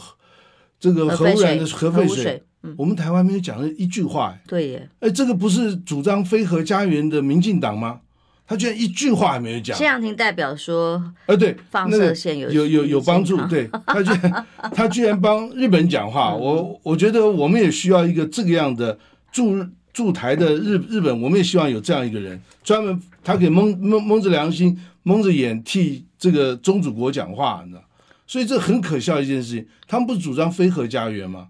[0.78, 2.42] 这个核污染的核废水。
[2.62, 8.00] 嗯、我们台湾没有讲了一句话，对耶，哎，这个不是主张非核家园的民进党吗？
[8.46, 9.76] 他居然一句话也没有讲。
[9.78, 18.98] 谢长廷代表说，呃，对，放射线有有有有帮助，对，他居然 他居然帮日本讲话，我我觉得我们也需要一个这个样的
[19.30, 27.84] 驻驻台的日日本，我们也希望有这样一个人，专门他可以蒙蒙蒙着良心、蒙着眼替这个宗主国讲话，你知道？
[28.26, 31.48] 所以这很可笑一件事情，他们不是主张非核家园吗？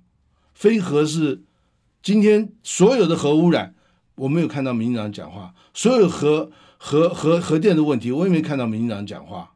[0.60, 1.40] 非核是
[2.02, 3.74] 今天所有的核污染，
[4.16, 9.54] 我没有看到民进党讲话；所有核核核核电的问题，我也没看到民进党讲话。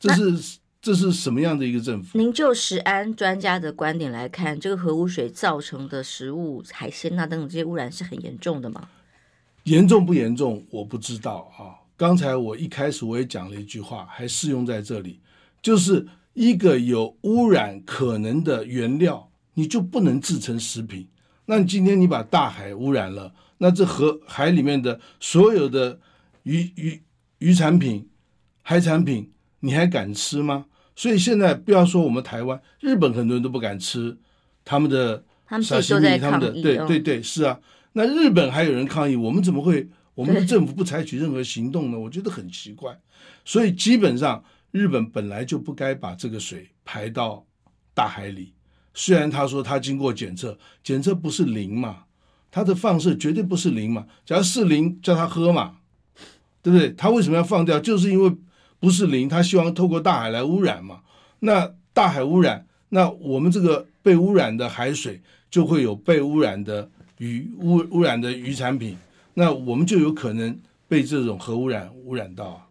[0.00, 2.16] 这是这是什么样的一个政府？
[2.16, 8.88] 您就食安专家的观点来看，这个核污水造成的食物、海鲜啊等等这些污染是很严重的吗？
[9.64, 11.84] 严重不严重我不知道啊。
[11.98, 15.20] 刚才我一开始我也讲了一句话，还适用在这里，
[15.60, 19.27] 就是一个有污染可能的原料，
[19.58, 21.04] 你就不能制成食品。
[21.44, 25.98] 那你今天你把大海污染了，那这河海里面的所有的
[26.44, 27.02] 鱼鱼
[27.38, 28.08] 鱼产品、
[28.62, 30.66] 海产品，你还敢吃吗？
[30.94, 34.16] 所以现在不要说我们台湾，日本很多人都不敢吃
[34.64, 35.24] 他们的
[35.60, 37.58] 沙西米，他们的对对对，是啊。
[37.94, 39.88] 那日本还有人抗议，我们怎么会？
[40.14, 41.98] 我们的政府不采取任何行动呢？
[41.98, 42.96] 我觉得很奇怪。
[43.44, 47.44] 所以基本上，日本本来就不该把这个水排到
[47.92, 48.52] 大海里。
[48.94, 52.04] 虽然他说他经过检测，检测不是零嘛，
[52.50, 54.06] 他的放射绝对不是零嘛。
[54.24, 55.76] 假如是零，叫他喝嘛，
[56.62, 56.90] 对不对？
[56.92, 57.78] 他为什么要放掉？
[57.78, 58.34] 就是因为
[58.80, 61.00] 不是零，他希望透过大海来污染嘛。
[61.40, 65.20] 那大海污染，那我们这个被污染的海水
[65.50, 68.96] 就会有被污染的鱼污污染的鱼产品。
[69.34, 72.67] 那我们就有可能被这种核污染污染到啊！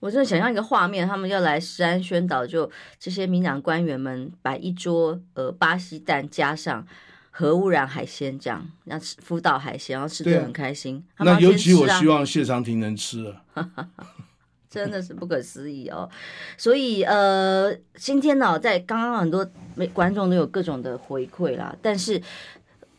[0.00, 6.86] 我真的想象一个画面，他们要来食安宣导，就这些民党官员们摆一桌呃巴西蛋加上
[7.30, 11.04] 核污染海鲜，这样让吃福岛海鲜，然后吃的很开心。
[11.16, 13.68] 啊、那尤其我希望谢长廷能吃啊，
[14.70, 16.08] 真的是不可思议哦！
[16.56, 19.48] 所以呃，今天呢，在刚刚很多
[19.92, 22.22] 观众都有各种的回馈啦，但是。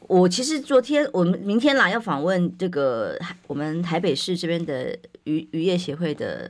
[0.07, 6.49] 我其实昨天，我们明天啦要访问这个我们台北市这边的渔渔业协会的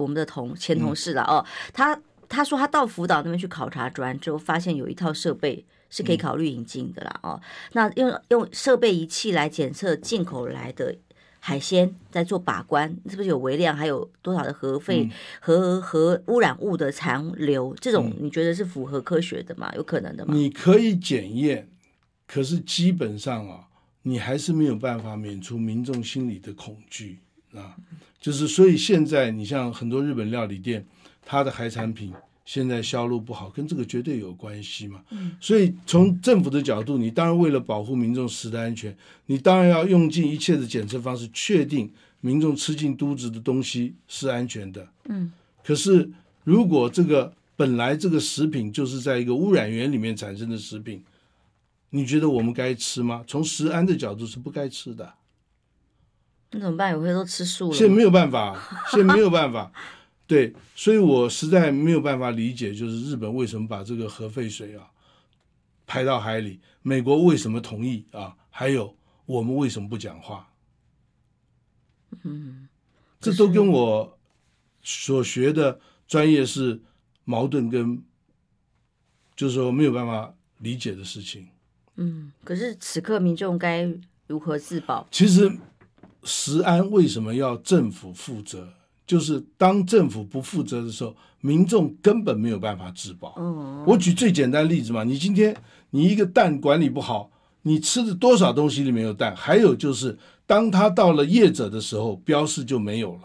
[0.00, 7.40] 我们的同前同事了哦，他他说他到福岛那边去考察完之后，发现有一套设备是可以考虑引进的啦哦，
[7.72, 10.96] 那用用设备仪器来检测进口来的
[11.40, 15.08] 海鲜，在做把关，是不是有微量，还有多少的核废
[15.40, 17.74] 核核污染物的残留？
[17.80, 19.72] 这种你觉得是符合科学的吗？
[19.74, 20.34] 有可能的吗？
[20.34, 21.68] 你可以检验。
[22.26, 23.64] 可是基本上啊，
[24.02, 27.18] 你还是没有办法免除民众心里的恐惧
[27.54, 27.76] 啊。
[28.20, 30.84] 就是所以现在你像很多日本料理店，
[31.24, 32.12] 它的海产品
[32.44, 35.02] 现在销路不好，跟这个绝对有关系嘛。
[35.40, 38.94] 所以从政府的角度，你当然为了保护民众食的安全，
[39.26, 44.86] 你当然要用尽一切的检测方式，确定民众吃进肚子的东西是安全的。
[45.08, 45.32] 嗯。
[45.64, 46.10] 可是
[46.44, 51.02] 如果这个本来这个食品就是在一个污染源里面产生的食品，
[51.88, 53.24] 你觉得我们该吃吗？
[53.26, 55.14] 从食安的角度是不该吃的。
[56.52, 56.92] 那怎么办？
[56.92, 57.74] 有些都吃素了。
[57.76, 58.60] 现在没有办法，
[58.90, 59.70] 现在没有办法。
[60.26, 64.90] 对，所以我实在没有办法理解，就是日本为什么把这个核废水啊
[65.86, 66.60] 排到海里？
[66.82, 68.36] 美国为什么同意啊？
[68.48, 70.48] 还有我们为什么不讲话？
[72.22, 72.68] 嗯，
[73.20, 74.18] 这都跟我
[74.82, 76.80] 所学的专业是
[77.24, 78.02] 矛盾，跟
[79.36, 81.48] 就是说没有办法理解的事情。
[81.96, 83.88] 嗯，可是此刻民众该
[84.26, 85.06] 如何自保？
[85.10, 85.50] 其实
[86.24, 88.68] 食安为什么要政府负责？
[89.06, 93.34] 就是当政府不负责的时候，民众根本没有办法自保。
[93.38, 95.56] 嗯，我举最简单的例子嘛，你今天
[95.90, 97.30] 你一个蛋管理不好，
[97.62, 99.34] 你吃的多少东西里面有蛋？
[99.34, 103.22] 还有就是，当他到了业者的时候，标示就没有了，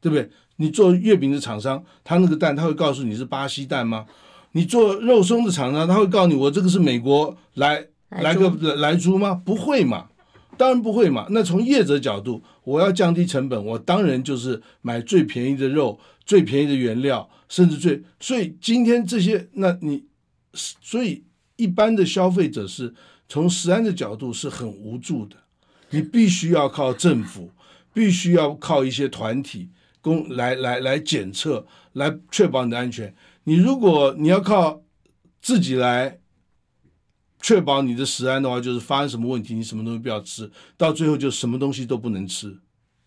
[0.00, 0.30] 对不对？
[0.56, 4.06] 你做月饼的厂商，他那个蛋他会告诉你是巴西蛋吗？
[4.52, 7.86] 你做肉松的厂商，他会告诉你我这个是美国来。
[8.10, 9.40] 来个来猪吗？
[9.44, 10.08] 不会嘛，
[10.56, 11.26] 当然不会嘛。
[11.30, 18.02] 那从业者角度，我要降低成本，我当然就是买最便宜的肉、最便宜的原料，甚至最……
[18.20, 20.04] 所以今天这些，那你，
[20.52, 21.24] 所以
[21.56, 22.94] 一般的消费者是
[23.28, 25.36] 从食安的角度是很无助的。
[25.90, 27.50] 你必须要靠政府，
[27.92, 33.14] 必须要靠一些团体公来来来检测，来确保你的安全。
[33.44, 34.82] 你如果你要靠
[35.40, 36.19] 自己来。
[37.42, 42.58] 确保你的食安的话，就是发生什么问题，你什么东西不要吃，到最后就什么东西都不能吃。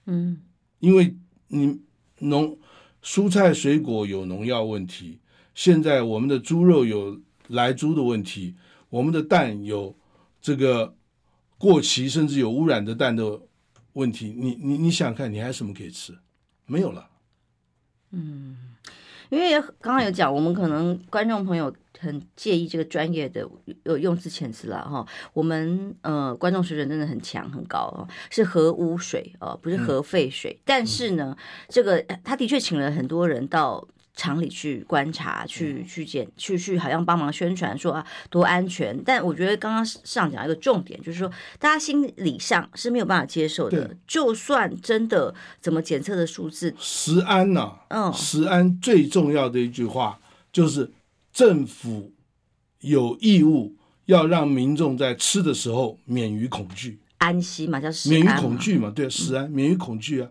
[0.05, 0.41] 嗯，
[0.79, 1.15] 因为
[1.49, 1.79] 你
[2.19, 2.57] 农
[3.03, 5.19] 蔬菜水果有农药问题，
[5.53, 8.55] 现在我们的猪肉有来猪的问题，
[8.89, 9.95] 我们的蛋有
[10.41, 10.95] 这个
[11.59, 13.39] 过期甚至有污染的蛋的
[13.93, 16.17] 问题，你你你想想看，你还有什么可以吃？
[16.65, 17.07] 没有了。
[18.09, 18.57] 嗯，
[19.29, 21.73] 因为刚刚有讲，我们可能观众朋友。
[22.03, 23.49] 很介意这个专业的
[23.83, 30.51] 呃用字遣词了哈，我们呃观众水准真的很强很高哦，是核污水哦，不是核废水。
[30.51, 31.35] 嗯、但是呢，
[31.69, 39.01] 这个他的确请了很多人到厂里去观察，去去检，去去好像帮忙宣传说啊多安全。
[39.03, 43.95] 但我觉得刚刚上讲一个重点，就是说大家心理上是没有办法接受的。
[44.05, 50.19] 就算真的怎么检测的数字，食安呐、啊，嗯，食安最重要的一句话
[50.51, 50.91] 就是。
[51.33, 52.13] 政府
[52.81, 60.29] 有义务要让民众在吃的时候免于恐惧，安息嘛，叫食免于恐惧嘛，对，食安免于恐惧啊。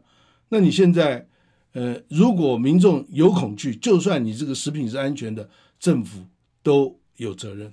[0.51, 1.27] 那你现在，
[1.73, 6.25] 呃，如果民众有恐惧，就算你这个食品是安全的，政府
[6.63, 7.73] 都有责任。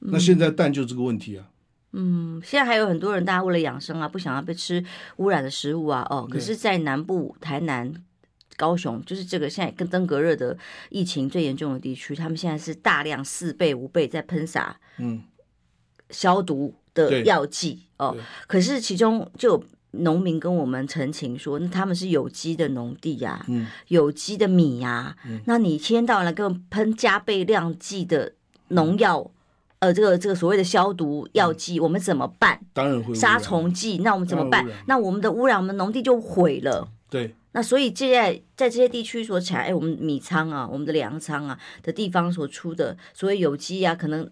[0.00, 1.50] 那现在蛋就这个问题啊。
[1.92, 4.84] 嗯，现在还有很多人，大家为了养生啊，不想要被吃
[5.18, 7.94] 污染的食物啊，哦，可是，在南部台南。
[8.58, 10.58] 高雄就是这个现在跟登革热的
[10.90, 15.22] 疫情最严重的地区，他们现在是大量四倍五倍在喷洒，嗯，
[16.10, 18.16] 消毒的药剂哦。
[18.48, 28.34] 可是其中就有农民跟我们陈情说，那他们是有机的农地呀、啊，嗯，有机的米呀、啊，嗯，那你一天到晚来跟喷加倍量剂的
[28.68, 29.30] 农药，
[29.78, 32.60] 嗯、呃，这个这个所谓的消毒药剂，嗯、我们怎么办？
[32.72, 34.66] 当然会杀虫剂，那我们怎么办？
[34.88, 36.88] 那我们的污染，我们农地就毁了。
[37.10, 37.34] 对。
[37.52, 44.30] 那所以现在在这些地区所产，哎，我们米仓啊，我们的粮仓啊的地方所出的所谓有机啊，可能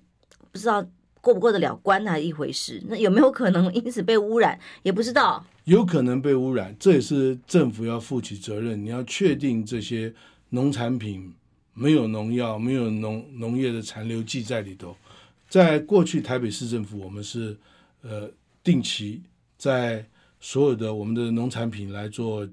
[0.53, 0.87] 不知道
[1.21, 2.81] 过不过得了关还是一回事。
[2.87, 5.45] 那有没有可能因此被污染，也不知道。
[5.65, 8.81] 有可能被污染，这也是政府要负起责任。
[8.81, 10.15] 你要确定这些
[10.51, 11.35] 农产品
[11.75, 14.95] 没有农药、没有农农业的残留剂在里头。
[15.49, 17.57] 在过去台北市政府，我们是
[18.03, 18.31] 呃
[18.63, 19.23] 定期
[19.57, 20.07] 在
[20.39, 22.47] 所有的我们的农产品来做。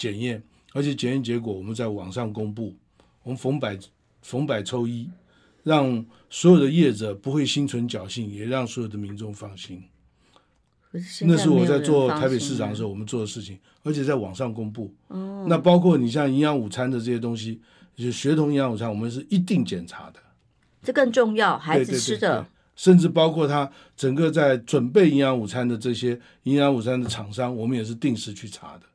[0.00, 2.74] 检验，而且检验结果我们在网上公布，
[3.22, 3.78] 我们逢百
[4.22, 5.10] 逢百抽一，
[5.62, 9.82] 让所有的业者不会心存侥幸，也让所有的民众放心。
[10.98, 14.92] 是那是我在做台北市长的时候，我们做的事情，而且在网上公布。
[15.08, 17.60] 哦，那包括你像营养午餐的这些东西，
[17.94, 20.18] 就是学童营养午餐，我们是一定检查的。
[20.82, 28.86] 这更重要，孩子吃的，对对对对，甚至包括他整个在准备营养午餐的这些营养午餐的厂商，我们也是定时去查的。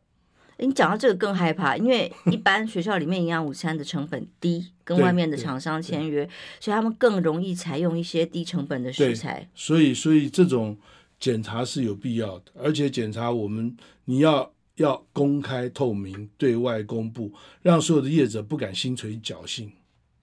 [0.57, 6.27] 你讲到这个更害怕，因为 一般学校里面营养午餐的成本低，跟外面的厂商签约，
[6.59, 9.49] 所以他们更容易采用一些低成本的食材。
[9.53, 10.77] 所以，所以这种
[11.19, 19.71] 检查是有必要的，而且检查我们你要要公开透明，对外公布，让所有的业者不敢心存侥幸。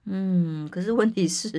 [0.05, 1.49] 嗯，可是问题是，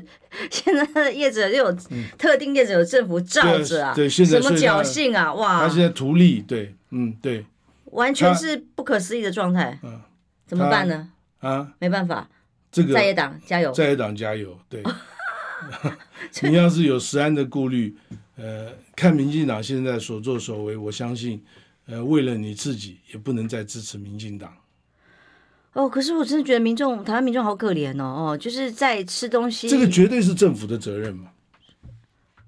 [0.50, 1.72] 现在的业者就有
[2.18, 5.32] 特定业者有政府罩着啊，对，现在什么侥幸啊？
[5.32, 7.46] 哇，他现在图利，对，嗯，对。
[7.94, 10.00] 完全是不可思议的状态，嗯，
[10.46, 11.10] 怎么办呢？
[11.40, 12.28] 啊，没办法，
[12.70, 14.82] 这个在野党加油，在野党加油，对。
[16.42, 17.96] 你要是有食安的顾虑，
[18.36, 21.42] 呃，看民进党现在所作所为，我相信，
[21.86, 24.52] 呃，为了你自己，也不能再支持民进党。
[25.72, 31.30] 哦，可是我真的觉得民众，台湾民众好可怜哦，哦，就是在吃东西，这个绝对是政府的责任嘛。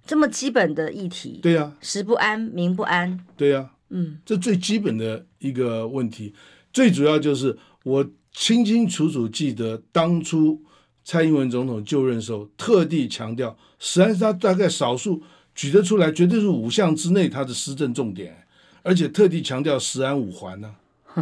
[0.05, 3.71] 这么基本的议题，对呀，食不安，民不安，对呀。
[3.91, 6.35] 嗯，这最基本的一个问题，
[6.73, 10.61] 最主要就是我清清楚楚记得当初
[11.05, 15.23] 蔡英文总统就任时候，特地强调，实际上他大概少数
[15.55, 18.47] 举得出来，绝对是五项之内他的施政重点，
[18.83, 20.75] 而且特地强调十安五环呢，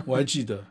[0.06, 0.64] 我还记得，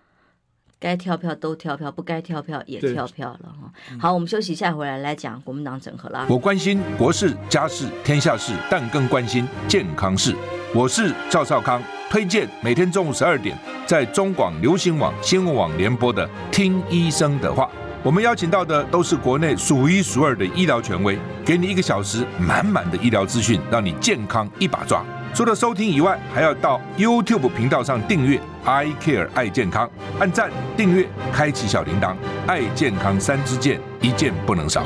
[0.83, 3.71] 该跳票都跳票，不该跳票也跳票了哈。
[3.97, 6.25] 好，我们休息一下，回来来讲国民党整合啦。
[6.27, 10.35] 我关心国事、家事、天下事，但更关心健康事。
[10.75, 17.63] 我是赵少康，推荐每天中午十二点在中广流行网、新闻网联播的《听医生的话》。
[18.03, 25.01] 我们邀请到的都是国内数一数二的医疗权威，给你一个小时满满的医疗资讯，让你健康一把抓。
[25.35, 29.89] 除了收听以外，还要到 YouTube 频道上订阅 “I Care 爱健康”，
[30.21, 32.15] 按赞、订阅、开启小铃铛，
[32.45, 34.83] 爱健康三支箭，一件不能少。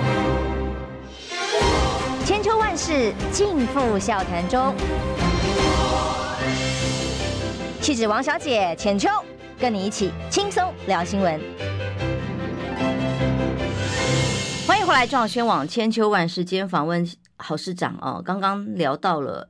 [2.23, 4.73] 千秋万世尽付笑谈中。
[7.81, 9.10] 气质王小姐浅秋，
[9.60, 11.38] 跟你一起轻松聊新闻。
[14.65, 17.05] 欢迎回来，中广宣网千秋万世间访问
[17.36, 18.21] 郝市长哦。
[18.23, 19.49] 刚刚聊到了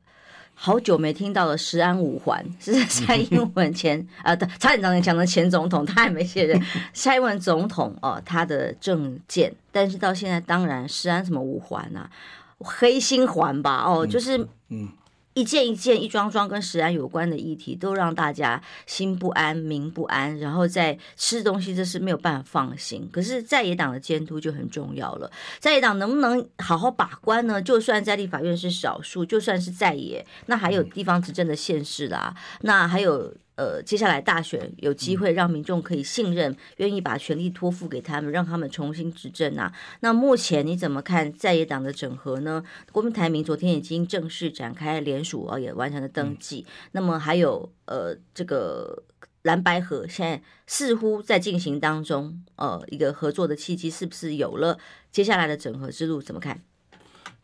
[0.60, 6.60] 好久没听到了，施安五环， 是蔡英文前 啊，差点讲成前总统，他也没卸任。
[6.93, 12.10] 蔡英文总统哦，他的政见，但是到现在当然施安什么五环啊，
[12.58, 14.48] 黑心环吧哦，就是嗯。
[14.70, 14.89] 嗯
[15.38, 23.07] 一件一件、一桩桩跟食安有关的议题，都让大家心不安、民不安，然后在吃东西，这是没有办法放心。
[23.14, 27.61] 可是在野党的监督就很重要了，在野党能不能好好把关呢？
[27.61, 33.32] 就算在立法院是少数，就算是在野，那还有地方执政的县市啦，那还有。
[33.58, 39.74] 呃，接下来大选有机会让民众可以信任，愿意把权力托付给他们，让他们重新执政啊。
[40.01, 42.64] 那目前你怎么看在野党的整合呢？
[42.91, 46.64] 国民台民昨天已经正式展开联署啊，也完成了登记。
[46.68, 49.03] 嗯、那么还有呃，这个
[49.41, 54.78] 蓝白河现在似乎在进行当中，呃，一个合作的契机是不是有了？
[55.12, 56.62] 接下来的整合之路怎么看？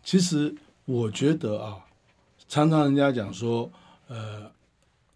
[0.03, 0.55] 其实
[0.85, 1.79] 我觉得啊。
[2.45, 3.71] 常常人家讲说，
[4.07, 4.51] 呃，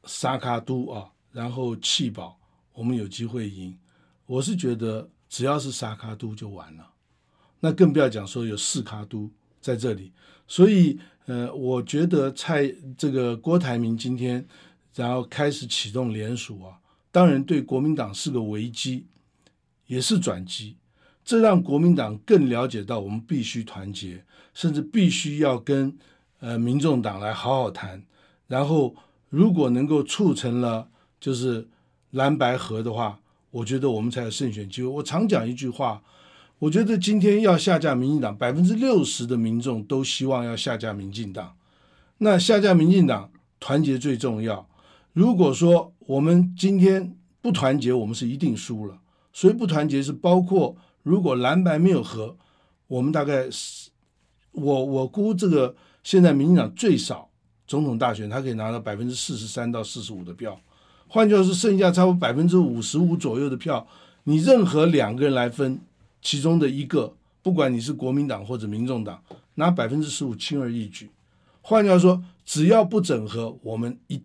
[0.08, 2.40] 沙卡都啊，然后弃保，
[2.74, 3.78] 我们有机会赢。
[4.26, 6.90] 我是觉得只要是沙卡都就完了，
[7.60, 9.30] 那更不要讲说有四卡都
[9.62, 10.12] 在这里。
[10.48, 14.44] 所以，呃，我觉得蔡这个郭台铭今天
[14.96, 16.80] 然后开始启动联署啊，
[17.12, 19.06] 当然对国民党是个危机，
[19.86, 20.78] 也是转机。
[21.24, 25.98] 这让国民党更了解到我们必须团结，甚至必须要跟。
[26.40, 28.06] 呃，民众党来好好谈，
[28.46, 28.96] 然后
[29.30, 31.68] 如果能够促成了就是
[32.12, 33.20] 蓝白合的话，
[33.52, 34.88] 我觉得我们才有胜选机会。
[34.88, 36.02] 我常讲一句话，
[36.60, 41.56] 我觉得今天要下架民进党，百分之六十的民众都希望要下架民进党。
[42.20, 44.68] 那下架民进党，团结最重要。
[45.14, 49.00] 如果说我们今天不团结，我们是一定输了。
[49.34, 52.38] 所以不团结是包括如果蓝白没有合，
[52.88, 53.90] 我们大概是，
[54.52, 55.76] 我我估这个。
[56.04, 57.27] 现在民进党最少
[57.68, 60.60] 总统大选，他可以拿到百分之四十三到四十五的票，
[61.08, 63.86] 换句话说，剩下差不多百分之五十五左右的票，
[64.24, 65.80] 你任何两个人来分，
[66.22, 67.14] 其中的一个，
[67.44, 69.22] 不管你是国民党或者民众党，
[69.56, 71.10] 拿百分之十五轻而易举。
[71.62, 74.22] 换句话说，只要不整合，我们一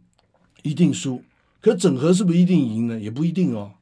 [0.62, 1.22] 一定输。
[1.60, 2.98] 可整合是不是一定赢呢？
[2.98, 3.72] 也不一定哦，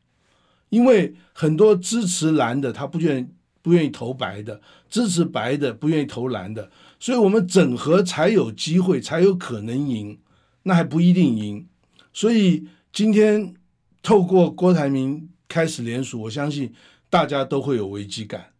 [0.70, 3.30] 因为很多支持蓝的他不愿
[3.62, 6.70] 不愿意投白的，支持白的不愿意投蓝的。
[7.00, 10.20] 所以我们整合才有机会，才有可能赢，
[10.64, 11.66] 那还不一定赢。
[12.12, 13.54] 所以今天
[14.02, 16.74] 透过郭台铭开始联署，我相信
[17.08, 18.52] 大家都会有危机感，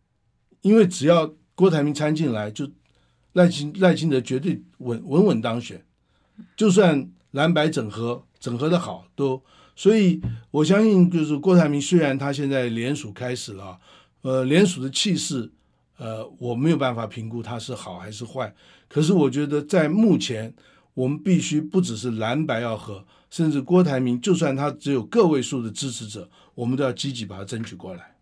[0.63, 2.71] 因为只要郭台铭参进来，就
[3.35, 5.85] 赖清赖清德绝对稳稳稳当选。
[6.57, 9.43] 就算蓝白整合整合的好，都
[9.77, 10.19] 所以
[10.51, 13.79] 我相信，就是郭台铭虽然他现在联署开始了，
[14.23, 15.53] 呃，联署的气势。
[16.01, 18.55] 呃，我没有办法评估它是好还是坏，
[18.89, 20.55] 可是我觉得在目前，
[20.95, 28.17] 我们必须不只是蓝白要合，甚至郭台铭就算他只有个位数的支持者，我们都要积极把它争取过来。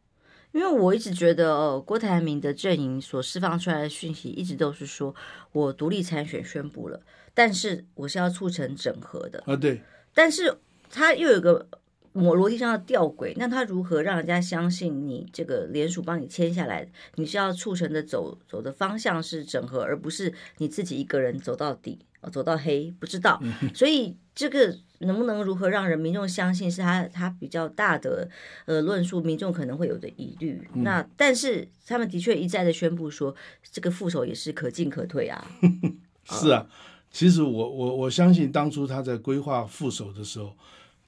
[0.50, 5.14] 因为我一直觉得，哦，郭台铭的阵营所释放出来的讯息，一直都是说
[5.52, 7.00] 我独立参选宣布了，
[7.32, 9.80] 但是我是要促成整合的啊，对，
[10.12, 10.58] 但是
[10.90, 11.68] 他又有个。
[12.12, 21.98] 我逻辑上的吊诡，那他如何让人家相信你这个联署帮你签下来，你是要促成的走走的方向是整合，而不是你自己一个人走到底，
[22.32, 23.40] 走到黑，不知道。
[23.74, 28.28] 所以这个能不能如何让人民众相信是他他比较大的
[28.64, 30.66] 呃论述，民众可能会有的疑虑。
[30.74, 33.34] 那但是他们的确一再的宣布说，
[33.70, 35.46] 这个副手也是可进可退啊。
[36.24, 36.66] 是啊，
[37.10, 40.56] 其实我我我相信当初他在规划副手的时候。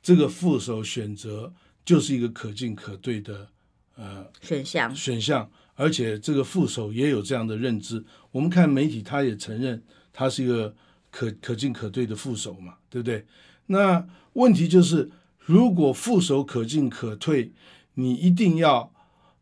[0.03, 1.53] 这个副手选择
[1.85, 3.49] 就是一个可进可退的
[3.97, 8.05] 呃选项选项，而且这个副手也有这样的认知。
[8.31, 9.83] 我们看媒体，他也承认
[10.13, 10.75] 他是一个
[11.11, 13.27] 可可进可退的副手嘛，对不对？
[13.67, 17.53] 那问题就是，如果副手可进可退，
[17.95, 18.93] 你一定要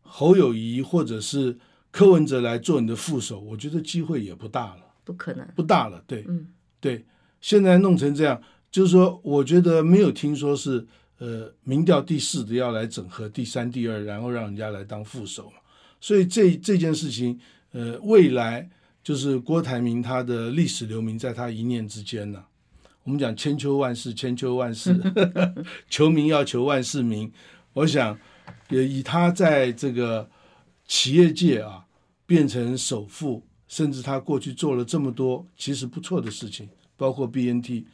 [0.01, 1.57] 侯友谊或者是
[1.91, 6.03] 柯文哲来做你的副手，我觉得机会也不大了，不可能，不大了。
[6.05, 6.47] 对，嗯，
[6.79, 7.05] 对，
[7.39, 8.41] 现在弄成这样。
[8.71, 10.85] 就是说，我觉得没有听说是
[11.17, 15.57] 呃民调第四的要来整合第三、第二，然后让人家来当副手嘛。
[15.99, 17.39] 所以这这件事情，
[17.71, 18.69] 呃，未来
[19.03, 22.45] 就是郭台铭他的历史留名在他一念之间呢、啊。
[23.03, 24.95] 我们讲千秋万世，千秋万世，
[25.89, 27.31] 求名要求万世名。
[27.73, 28.15] 我想
[28.69, 30.29] 也以他在这个
[30.87, 31.83] 企业界啊
[32.27, 37.85] 变成首富，甚至他过去做了这么多其实不错的事情，包括 BNT。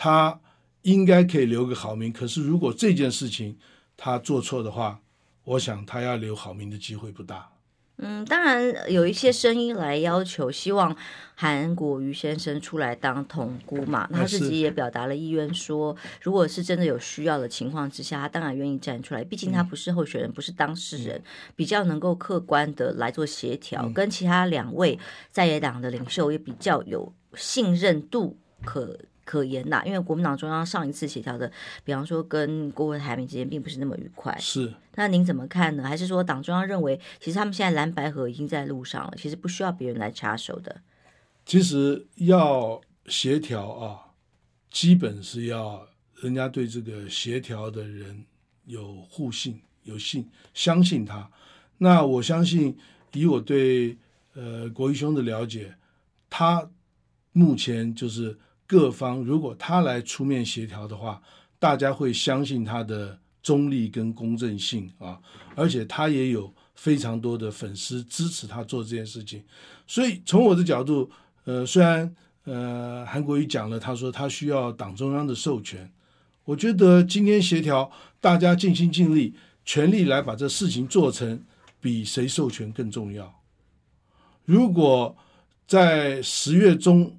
[0.00, 0.38] 他
[0.82, 3.58] 应该可以留个好名，可是如果这件事情
[3.96, 5.00] 他做错的话，
[5.42, 7.50] 我想他要留好名的机会不大。
[7.96, 10.96] 嗯，当然有一些声音来要求，希望
[11.34, 14.08] 韩国瑜先生出来当统姑嘛。
[14.12, 19.24] 他自己也表达了意愿说，说如果是真的有需要的情况之下，他当然愿意站出来。
[19.24, 21.20] 毕竟他不是候选人，嗯、不是当事人，
[21.56, 24.96] 比较能够客观的来做协调，嗯、跟其他两位
[25.32, 28.96] 在野党的领袖也比较有信任度可。
[29.28, 31.52] 可言呐，因为国民党中央上一次协调的，
[31.84, 34.34] 比方说跟郭台铭之间并不是那么愉快。
[34.38, 35.82] 是，那您怎么看呢？
[35.82, 40.80] 还是说党中央认为，其实他们现在蓝白合已经在路上了，其实不需要别人来插手的。
[41.44, 44.14] 其实要协调啊，
[44.70, 45.86] 基本是要
[46.22, 48.24] 人家对这个协调的人
[48.64, 51.30] 有互信、有信、相信他。
[51.76, 52.74] 那我相信，
[53.12, 53.98] 以我对
[54.32, 55.74] 呃国瑜兄的了解，
[56.30, 56.70] 他
[57.32, 58.38] 目前就是。
[58.68, 61.20] 各方如果他来出面协调的话，
[61.58, 65.18] 大家会相信他的中立跟公正性啊，
[65.56, 69.42] 而且他也有非常多的粉丝支持他做这件事情。
[69.86, 71.10] 所以从我的角度，
[71.44, 72.14] 呃，虽然
[72.44, 75.90] 呃，韩国瑜讲了，他说他需要党中央的授权。
[76.44, 77.90] 我觉得今天协调，
[78.20, 81.42] 大家尽心尽力，全力来把这事情做成，
[81.80, 83.42] 比谁授权更重要。
[84.44, 85.16] 如果
[85.66, 87.18] 在十月中，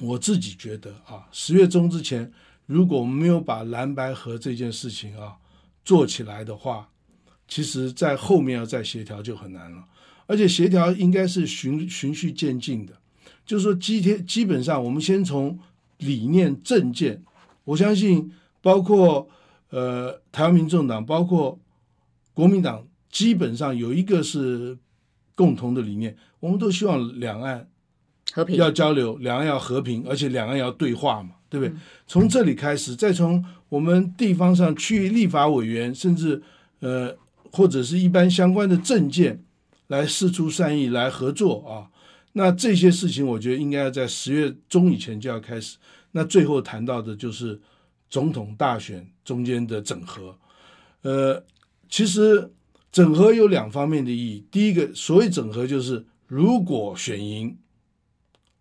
[0.00, 2.32] 我自己觉得啊，十月中之前，
[2.66, 5.36] 如果我们没有把蓝白合这件事情啊
[5.84, 6.88] 做起来的话，
[7.48, 9.84] 其实在后面要再协调就很难了。
[10.26, 12.92] 而且协调应该是循循序渐进的，
[13.44, 15.56] 就是说今天基本上我们先从
[15.98, 17.22] 理念政见，
[17.64, 19.28] 我相信包括
[19.70, 21.58] 呃台湾民众党，包括
[22.34, 24.76] 国民党，基本上有一个是
[25.36, 27.68] 共同的理念，我们都希望两岸
[28.36, 31.72] 和平要交流，两岸要和平，而且两岸要对话嘛，对不对？
[31.72, 36.42] 嗯、从这里开始，再从我们地方上区域立法委员，甚至
[36.80, 37.16] 呃
[37.50, 39.42] 或者是一般相关的政见。
[39.88, 41.86] 来释出善意，来合作啊！
[42.32, 45.76] 那这些事情，我觉得应该要在十月中以前就要开始。
[46.10, 47.60] 那最后谈到的就是
[48.10, 50.36] 总统大选中间的整合。
[51.02, 51.40] 呃，
[51.88, 52.50] 其实
[52.90, 54.44] 整合有两方面的意义。
[54.50, 57.56] 第一个，所谓整合就是如果选赢，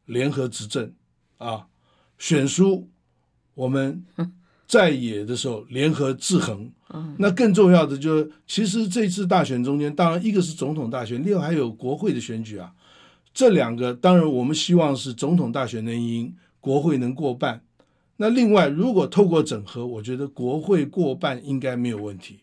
[0.05, 0.91] 联合执政
[1.37, 1.67] 啊；
[2.17, 2.87] 选书，
[3.53, 4.03] 我们。
[4.67, 6.71] 在野的时候联合制衡，
[7.19, 12.73] 那更重要的就是，其实这次大选中间，当然一个是总统大选，另外还有国会的选举啊。
[13.31, 17.61] 这两个当然我们希望是总统大选能赢，国会能过半。
[18.17, 22.39] 那另外如果透过整合，我觉得国会过半应该没有问题。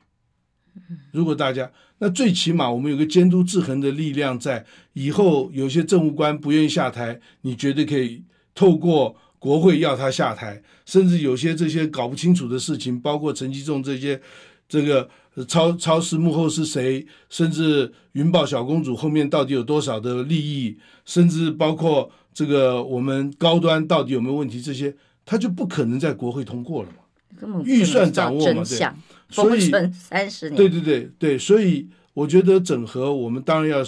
[1.13, 8.23] 如果大家那最起码我们有个监督制衡的力量在，以后有些政务官不愿意下台，你绝对可以
[8.55, 9.17] 透过。
[9.43, 14.21] 国会要他下台，甚至有些这些搞不清楚的事情，包括陈吉仲这些，
[14.69, 15.11] 这个
[15.49, 24.95] 超超市幕后是谁，甚至云豹小公主后面到底有多少的利益，甚至包括这个我们高端到底有没有问题，这些
[25.27, 27.02] 他就不可能在国会通过了嘛，
[27.65, 28.95] 预算掌握嘛，对，
[29.29, 33.87] 所以三十年，对对对对，所以我觉得整合我们当然要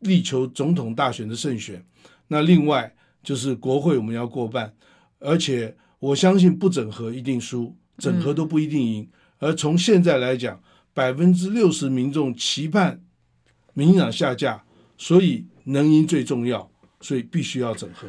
[0.00, 1.84] 力求总统大选的胜选，
[2.28, 2.94] 那另外。
[3.20, 4.72] 就是国会我们要过半，
[5.18, 9.02] 而且我相信不整合一定输，整合都不一定赢。
[9.02, 9.10] 嗯、
[9.40, 10.58] 而从现在来讲，
[10.94, 13.02] 百分之六十民众期盼
[13.74, 14.64] 民进党下架，
[14.96, 16.70] 所以能赢最重要，
[17.00, 18.08] 所以必须要整合。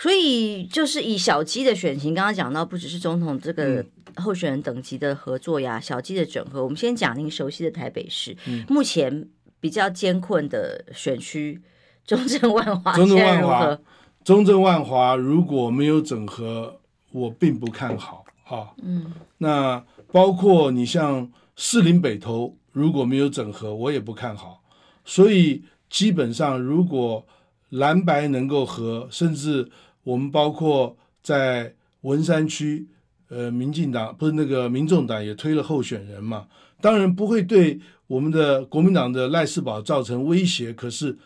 [0.00, 3.84] 所以就是以小鸡的选情，刚刚讲到不只是总统这个
[4.16, 6.64] 候选人等级的合作呀，嗯、小鸡的整合。
[6.64, 9.28] 我们先讲您熟悉的台北市，嗯、目前
[9.60, 11.60] 比较艰困的选区，
[12.06, 13.78] 中正万华，中正万华。
[14.24, 16.80] 中正万华如果没有整合，
[17.12, 18.70] 我并不看好啊。
[18.82, 24.62] 嗯，那包括你像士林北投如果没有整合，我也不看好。
[25.04, 27.26] 所以基本上，如果
[27.68, 29.70] 蓝白能够合，甚至
[30.02, 32.88] 我们包括在文山区，
[33.28, 36.48] 呃，民进党不是那个民众党也推了候选人嘛，
[36.80, 40.72] 当然不会对我们的国民党的赖世宝造成威胁。
[40.72, 41.16] 可是，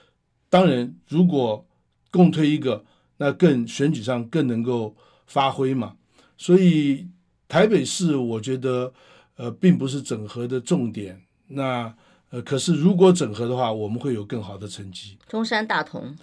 [0.50, 1.64] 当然如果
[2.10, 2.84] 共推一个，
[3.16, 4.94] 那更选举上更能够
[5.26, 5.94] 发挥嘛，
[6.36, 7.08] 所以
[7.48, 8.92] 台北市我觉得
[9.36, 11.22] 呃并不是整合的重点。
[11.46, 11.94] 那
[12.30, 15.16] 呃可是如果整合的话，我们会有更好的成绩。
[15.28, 16.16] 中山大同，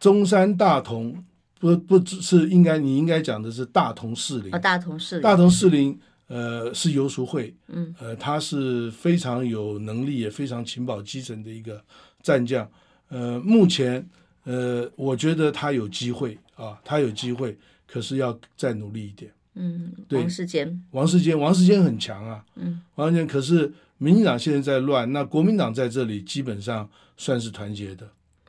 [0.00, 1.22] 中山大同
[1.64, 4.54] 不不只是应该你应该讲的是大同士林。
[4.54, 11.82] 哦，大同士林，大同士林呃是游淑慧，嗯呃他是非常有能力也非常情报基层的一个
[12.22, 12.68] 战将，
[13.08, 14.06] 呃目前。
[14.46, 17.56] 呃，我觉得他有机会啊，他有机会，
[17.86, 19.32] 可是要再努力一点。
[19.54, 22.44] 嗯，对，王世坚，王世坚，王世坚很强啊。
[22.56, 26.86] 嗯，王世坚，可是民进党现在在乱，那国民党在这里基本上
[27.16, 28.06] 算是团结的。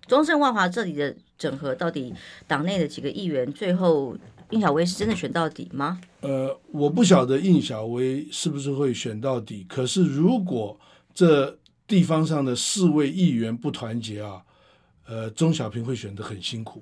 [0.07, 2.13] 中盛万华这里的整合，到底
[2.47, 4.17] 党内的几个议员最后
[4.51, 5.99] 应小薇是真的选到底吗？
[6.21, 10.79] 呃，我不晓得应小薇是不是会选到底，可是如果
[11.13, 14.41] 这地方上的四位议员不团结啊。
[15.07, 16.81] 呃，钟小平会选得很辛苦，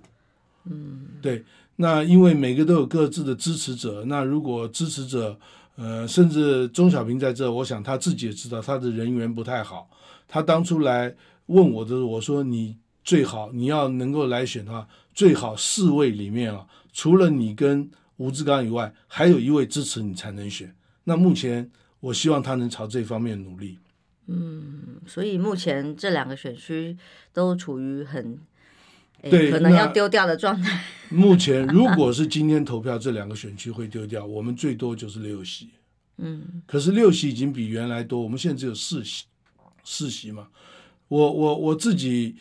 [0.64, 1.44] 嗯，对，
[1.76, 5.38] 那因为每个都有各自的支持者，那如果支持者，
[5.76, 9.90] 呃，甚至钟小平在这，我想他自己也知道他的人缘不太好。
[10.26, 11.14] 他当初来
[11.48, 20.74] 问我的时候，我说你最好你要能够来选的话，最好四位里面啊，除了你跟吴志刚以外，还有一位支持你才能选。
[21.04, 23.80] 那目前我希望他能朝这方面努力。
[24.28, 26.98] 嗯，所以目前这两个选区
[27.34, 28.40] 都处于很，
[29.22, 30.82] 对，可能要丢掉的状态。
[31.10, 35.70] 目前如果是今天投票，这两个选区会丢掉，我们最多就是六席。
[36.18, 39.26] 嗯，可是六席已经比原来多，我们现在只有四席，
[39.84, 40.48] 四席嘛。
[41.10, 42.38] 我我我自己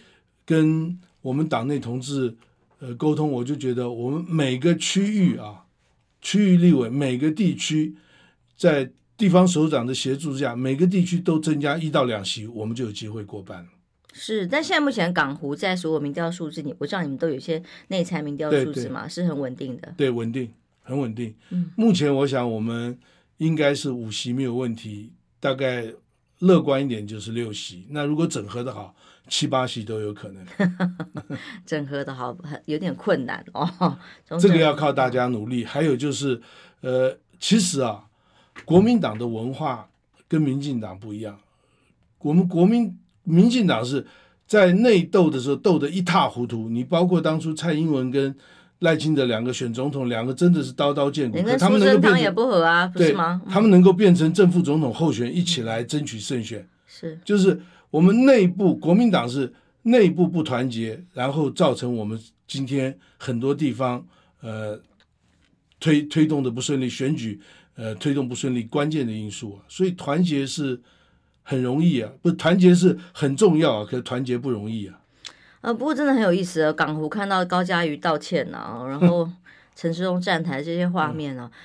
[0.53, 2.37] 跟我们党内同志，
[2.79, 5.65] 呃沟通，我就觉得我们每个区域啊，
[6.21, 7.97] 区域立委每个地区，
[8.55, 13.67] 在地方首长的协助之下，每个地区都增加一到两席，我们就有机会过半。
[14.13, 19.95] 是，但现在目前港湖在所有民调数字，你我知道你们都有一些内参民调数字嘛，是很稳定的。
[19.97, 20.51] 对，稳定，
[20.83, 21.35] 很稳定。
[21.49, 22.99] 嗯，目前我想我们
[23.39, 25.95] 应该是五席没有问题，大概
[26.41, 27.87] 乐观一点就是六席。
[27.89, 28.95] 那如果整合的好，
[29.29, 30.45] 七八席都有可能。
[31.64, 33.97] 整合的好，有点困难哦。
[34.39, 35.64] 这个要靠大家努力。
[35.64, 36.41] 还有就是，
[36.81, 38.05] 呃，其实啊，
[38.64, 39.89] 国民党的文化
[40.29, 41.39] 跟民进党不一样。
[42.18, 44.07] 我们国民民进党是
[44.47, 46.68] 在内斗的时候斗得一塌糊涂。
[46.68, 48.35] 你包括当初蔡英文跟
[48.81, 51.37] 赖清德两个选总统，两个真的是刀刀见骨。
[51.37, 53.41] 连苏贞昌也不合啊，不是吗？
[53.49, 56.68] 他们能够变成正副总统候选，一起来争取胜选。
[56.87, 57.61] 是，就是
[57.93, 64.05] 我们内部国民党是内部不团结，然后造成我们今天很多地方
[64.40, 64.80] 呃
[65.78, 67.40] 推推动的不顺利，选举
[67.76, 69.62] 呃推动不顺利关键的因素啊。
[69.68, 70.80] 所以团结是。
[71.45, 75.01] 很容易啊，不团结是很重要啊，可是团结不容易啊。
[75.61, 79.28] 呃，不过真的很有意思啊，港湖看到高嘉瑜道歉啊，然后
[79.74, 81.59] 陈时中站台这些画面啊，嗯、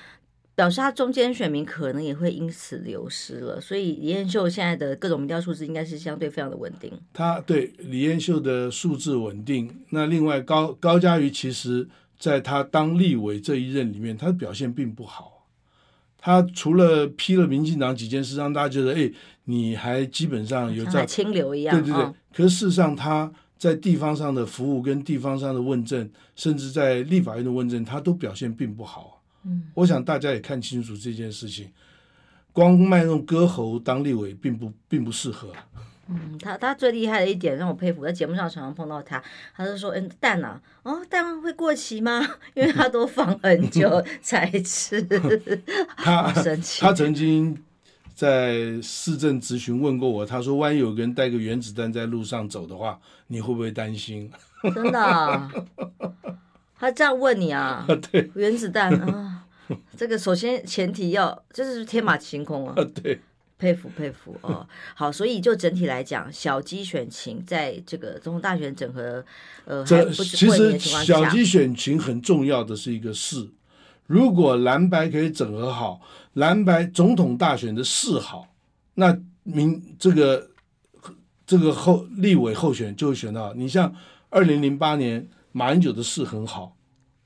[0.58, 3.60] 表示他中间选民可能也会因此流失了。
[3.60, 6.92] 所以李彦秀现在的各种民调数字应该是相对非常的稳定。
[7.12, 11.88] 他对李彦秀的数字稳定，那另外高高嘉瑜其实
[12.18, 15.46] 在他当立委这一任里面，他的表现并不好。
[16.18, 19.08] 他除了批了民进党几件事，让大家觉得，哎，
[19.44, 22.02] 你还基本上有在清流一样，对对对。
[22.02, 29.17] 哦、可是事实上，他在地方上的服务跟地方上的问政，甚至在立法院的问政，他都表现并不好。
[29.44, 31.70] 嗯，我想大家也看清楚这件事情，
[32.52, 35.52] 光卖弄歌喉当立委，并不并不适合。
[36.10, 39.22] 嗯，他他最厉害的一点让我佩服，在节目上常常碰到他，
[39.54, 42.26] 他就说：“嗯，蛋啊，哦，蛋会过期吗？
[42.54, 45.02] 因为他都放很久才吃。
[45.96, 47.62] 他” 他他曾经
[48.14, 54.30] 在市政咨询问过我，他说：“万一有个人带个原子弹在路上走的话，你会不会担心？”
[54.74, 55.52] 真的、啊，
[56.78, 57.86] 他这样问你啊？
[58.10, 59.44] 对，原子弹 啊，
[59.96, 62.74] 这个首先前提要就是天马行空啊。
[63.02, 63.20] 对。
[63.60, 64.64] 佩服佩服哦，
[64.94, 69.24] 好，所以就整体来讲，小鸡选情在这个总统大选整合，
[69.64, 73.50] 呃，这其实小鸡选情很重要的是一个势，
[74.06, 76.00] 如果蓝白可以整合好，
[76.34, 78.46] 蓝白总统大选的势好，
[78.94, 80.50] 那民这个
[81.44, 83.52] 这个候立委候选就会选到。
[83.54, 83.92] 你像
[84.30, 86.76] 二零零八年马英九的势很好，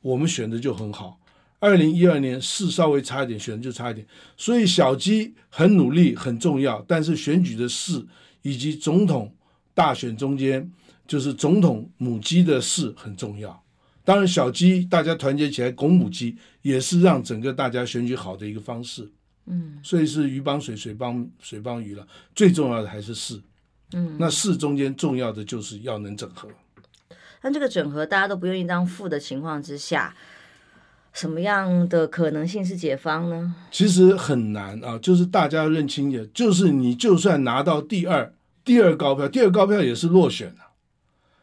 [0.00, 1.18] 我们选的就很好。
[1.58, 4.04] 二零一二年势稍微差一点，选的就差一点，
[4.36, 8.04] 所以小鸡很努力很重要，但是选举的势
[8.42, 9.32] 以及总统
[9.72, 10.72] 大选中间，
[11.06, 13.62] 就是总统母鸡的势很重要。
[14.04, 19.08] 当然，小鸡大家团结起来拱母鸡，也是让整个大家选举好的一个方式。
[19.46, 22.04] 嗯，所以是鱼帮水，水帮水帮鱼了。
[22.34, 23.40] 最重要的还是势。
[23.92, 26.48] 嗯，那势中间重要的就是要能整合。
[27.42, 30.14] 但这个整合大家都不愿意当副的情况之下。
[31.12, 33.54] 什么样的可能性是解方呢？
[33.70, 38.32] 其实很难啊，就是大家要认清一点，就是你就算拿到第二，
[38.64, 40.72] 第二高票，第二高票也是落选啊。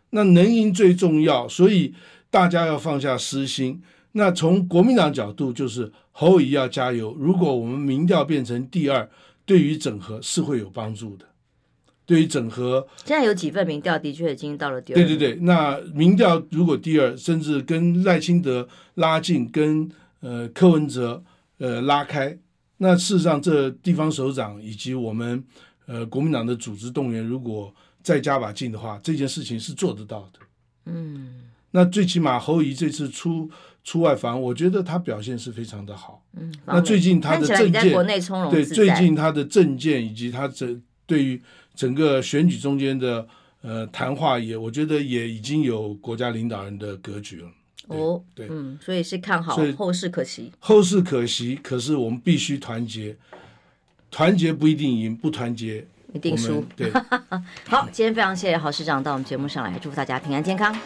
[0.10, 1.94] 那能赢最重要，所以
[2.32, 3.84] 大家要放下私心。
[4.14, 7.16] 那从国民党角度，就是侯友要加油。
[7.20, 9.08] 如果我们民调变成第二，
[9.46, 11.28] 对于整合是会有帮助的。
[12.10, 14.96] 对于整合，现在有几份民调的确已经到了第二。
[14.96, 19.88] 对对对，那民调如果第二，甚至跟赖清德拉近，跟
[20.20, 21.24] 呃柯文哲
[21.60, 22.36] 呃拉开，
[22.78, 25.44] 那事实上这地方首长以及我们
[25.86, 30.40] 呃国民党的组织动员，如果再加把劲的话，这件事情是做得到的。
[30.86, 33.48] 嗯，那最起码侯友宜这次出
[33.84, 36.26] 出外访，我觉得他表现是非常的好。
[36.36, 37.94] 嗯，那最近他的政见，
[38.50, 41.40] 对最近他的政见以及他这对于。
[41.80, 43.26] 整个选举中间的
[43.62, 47.50] 呃谈话也，我觉得也已经有国家领导人的格局了。
[47.88, 50.52] 哦，对，嗯，所以是看好，后事可期。
[50.60, 53.16] 后事可期，可是我们必须团结，
[54.12, 56.66] 团结不一定赢，不团结一定输。
[56.76, 56.92] 对，
[57.66, 60.78] 好，今天非常谢谢郝市长到我们节目上来，祝福大家平安健康。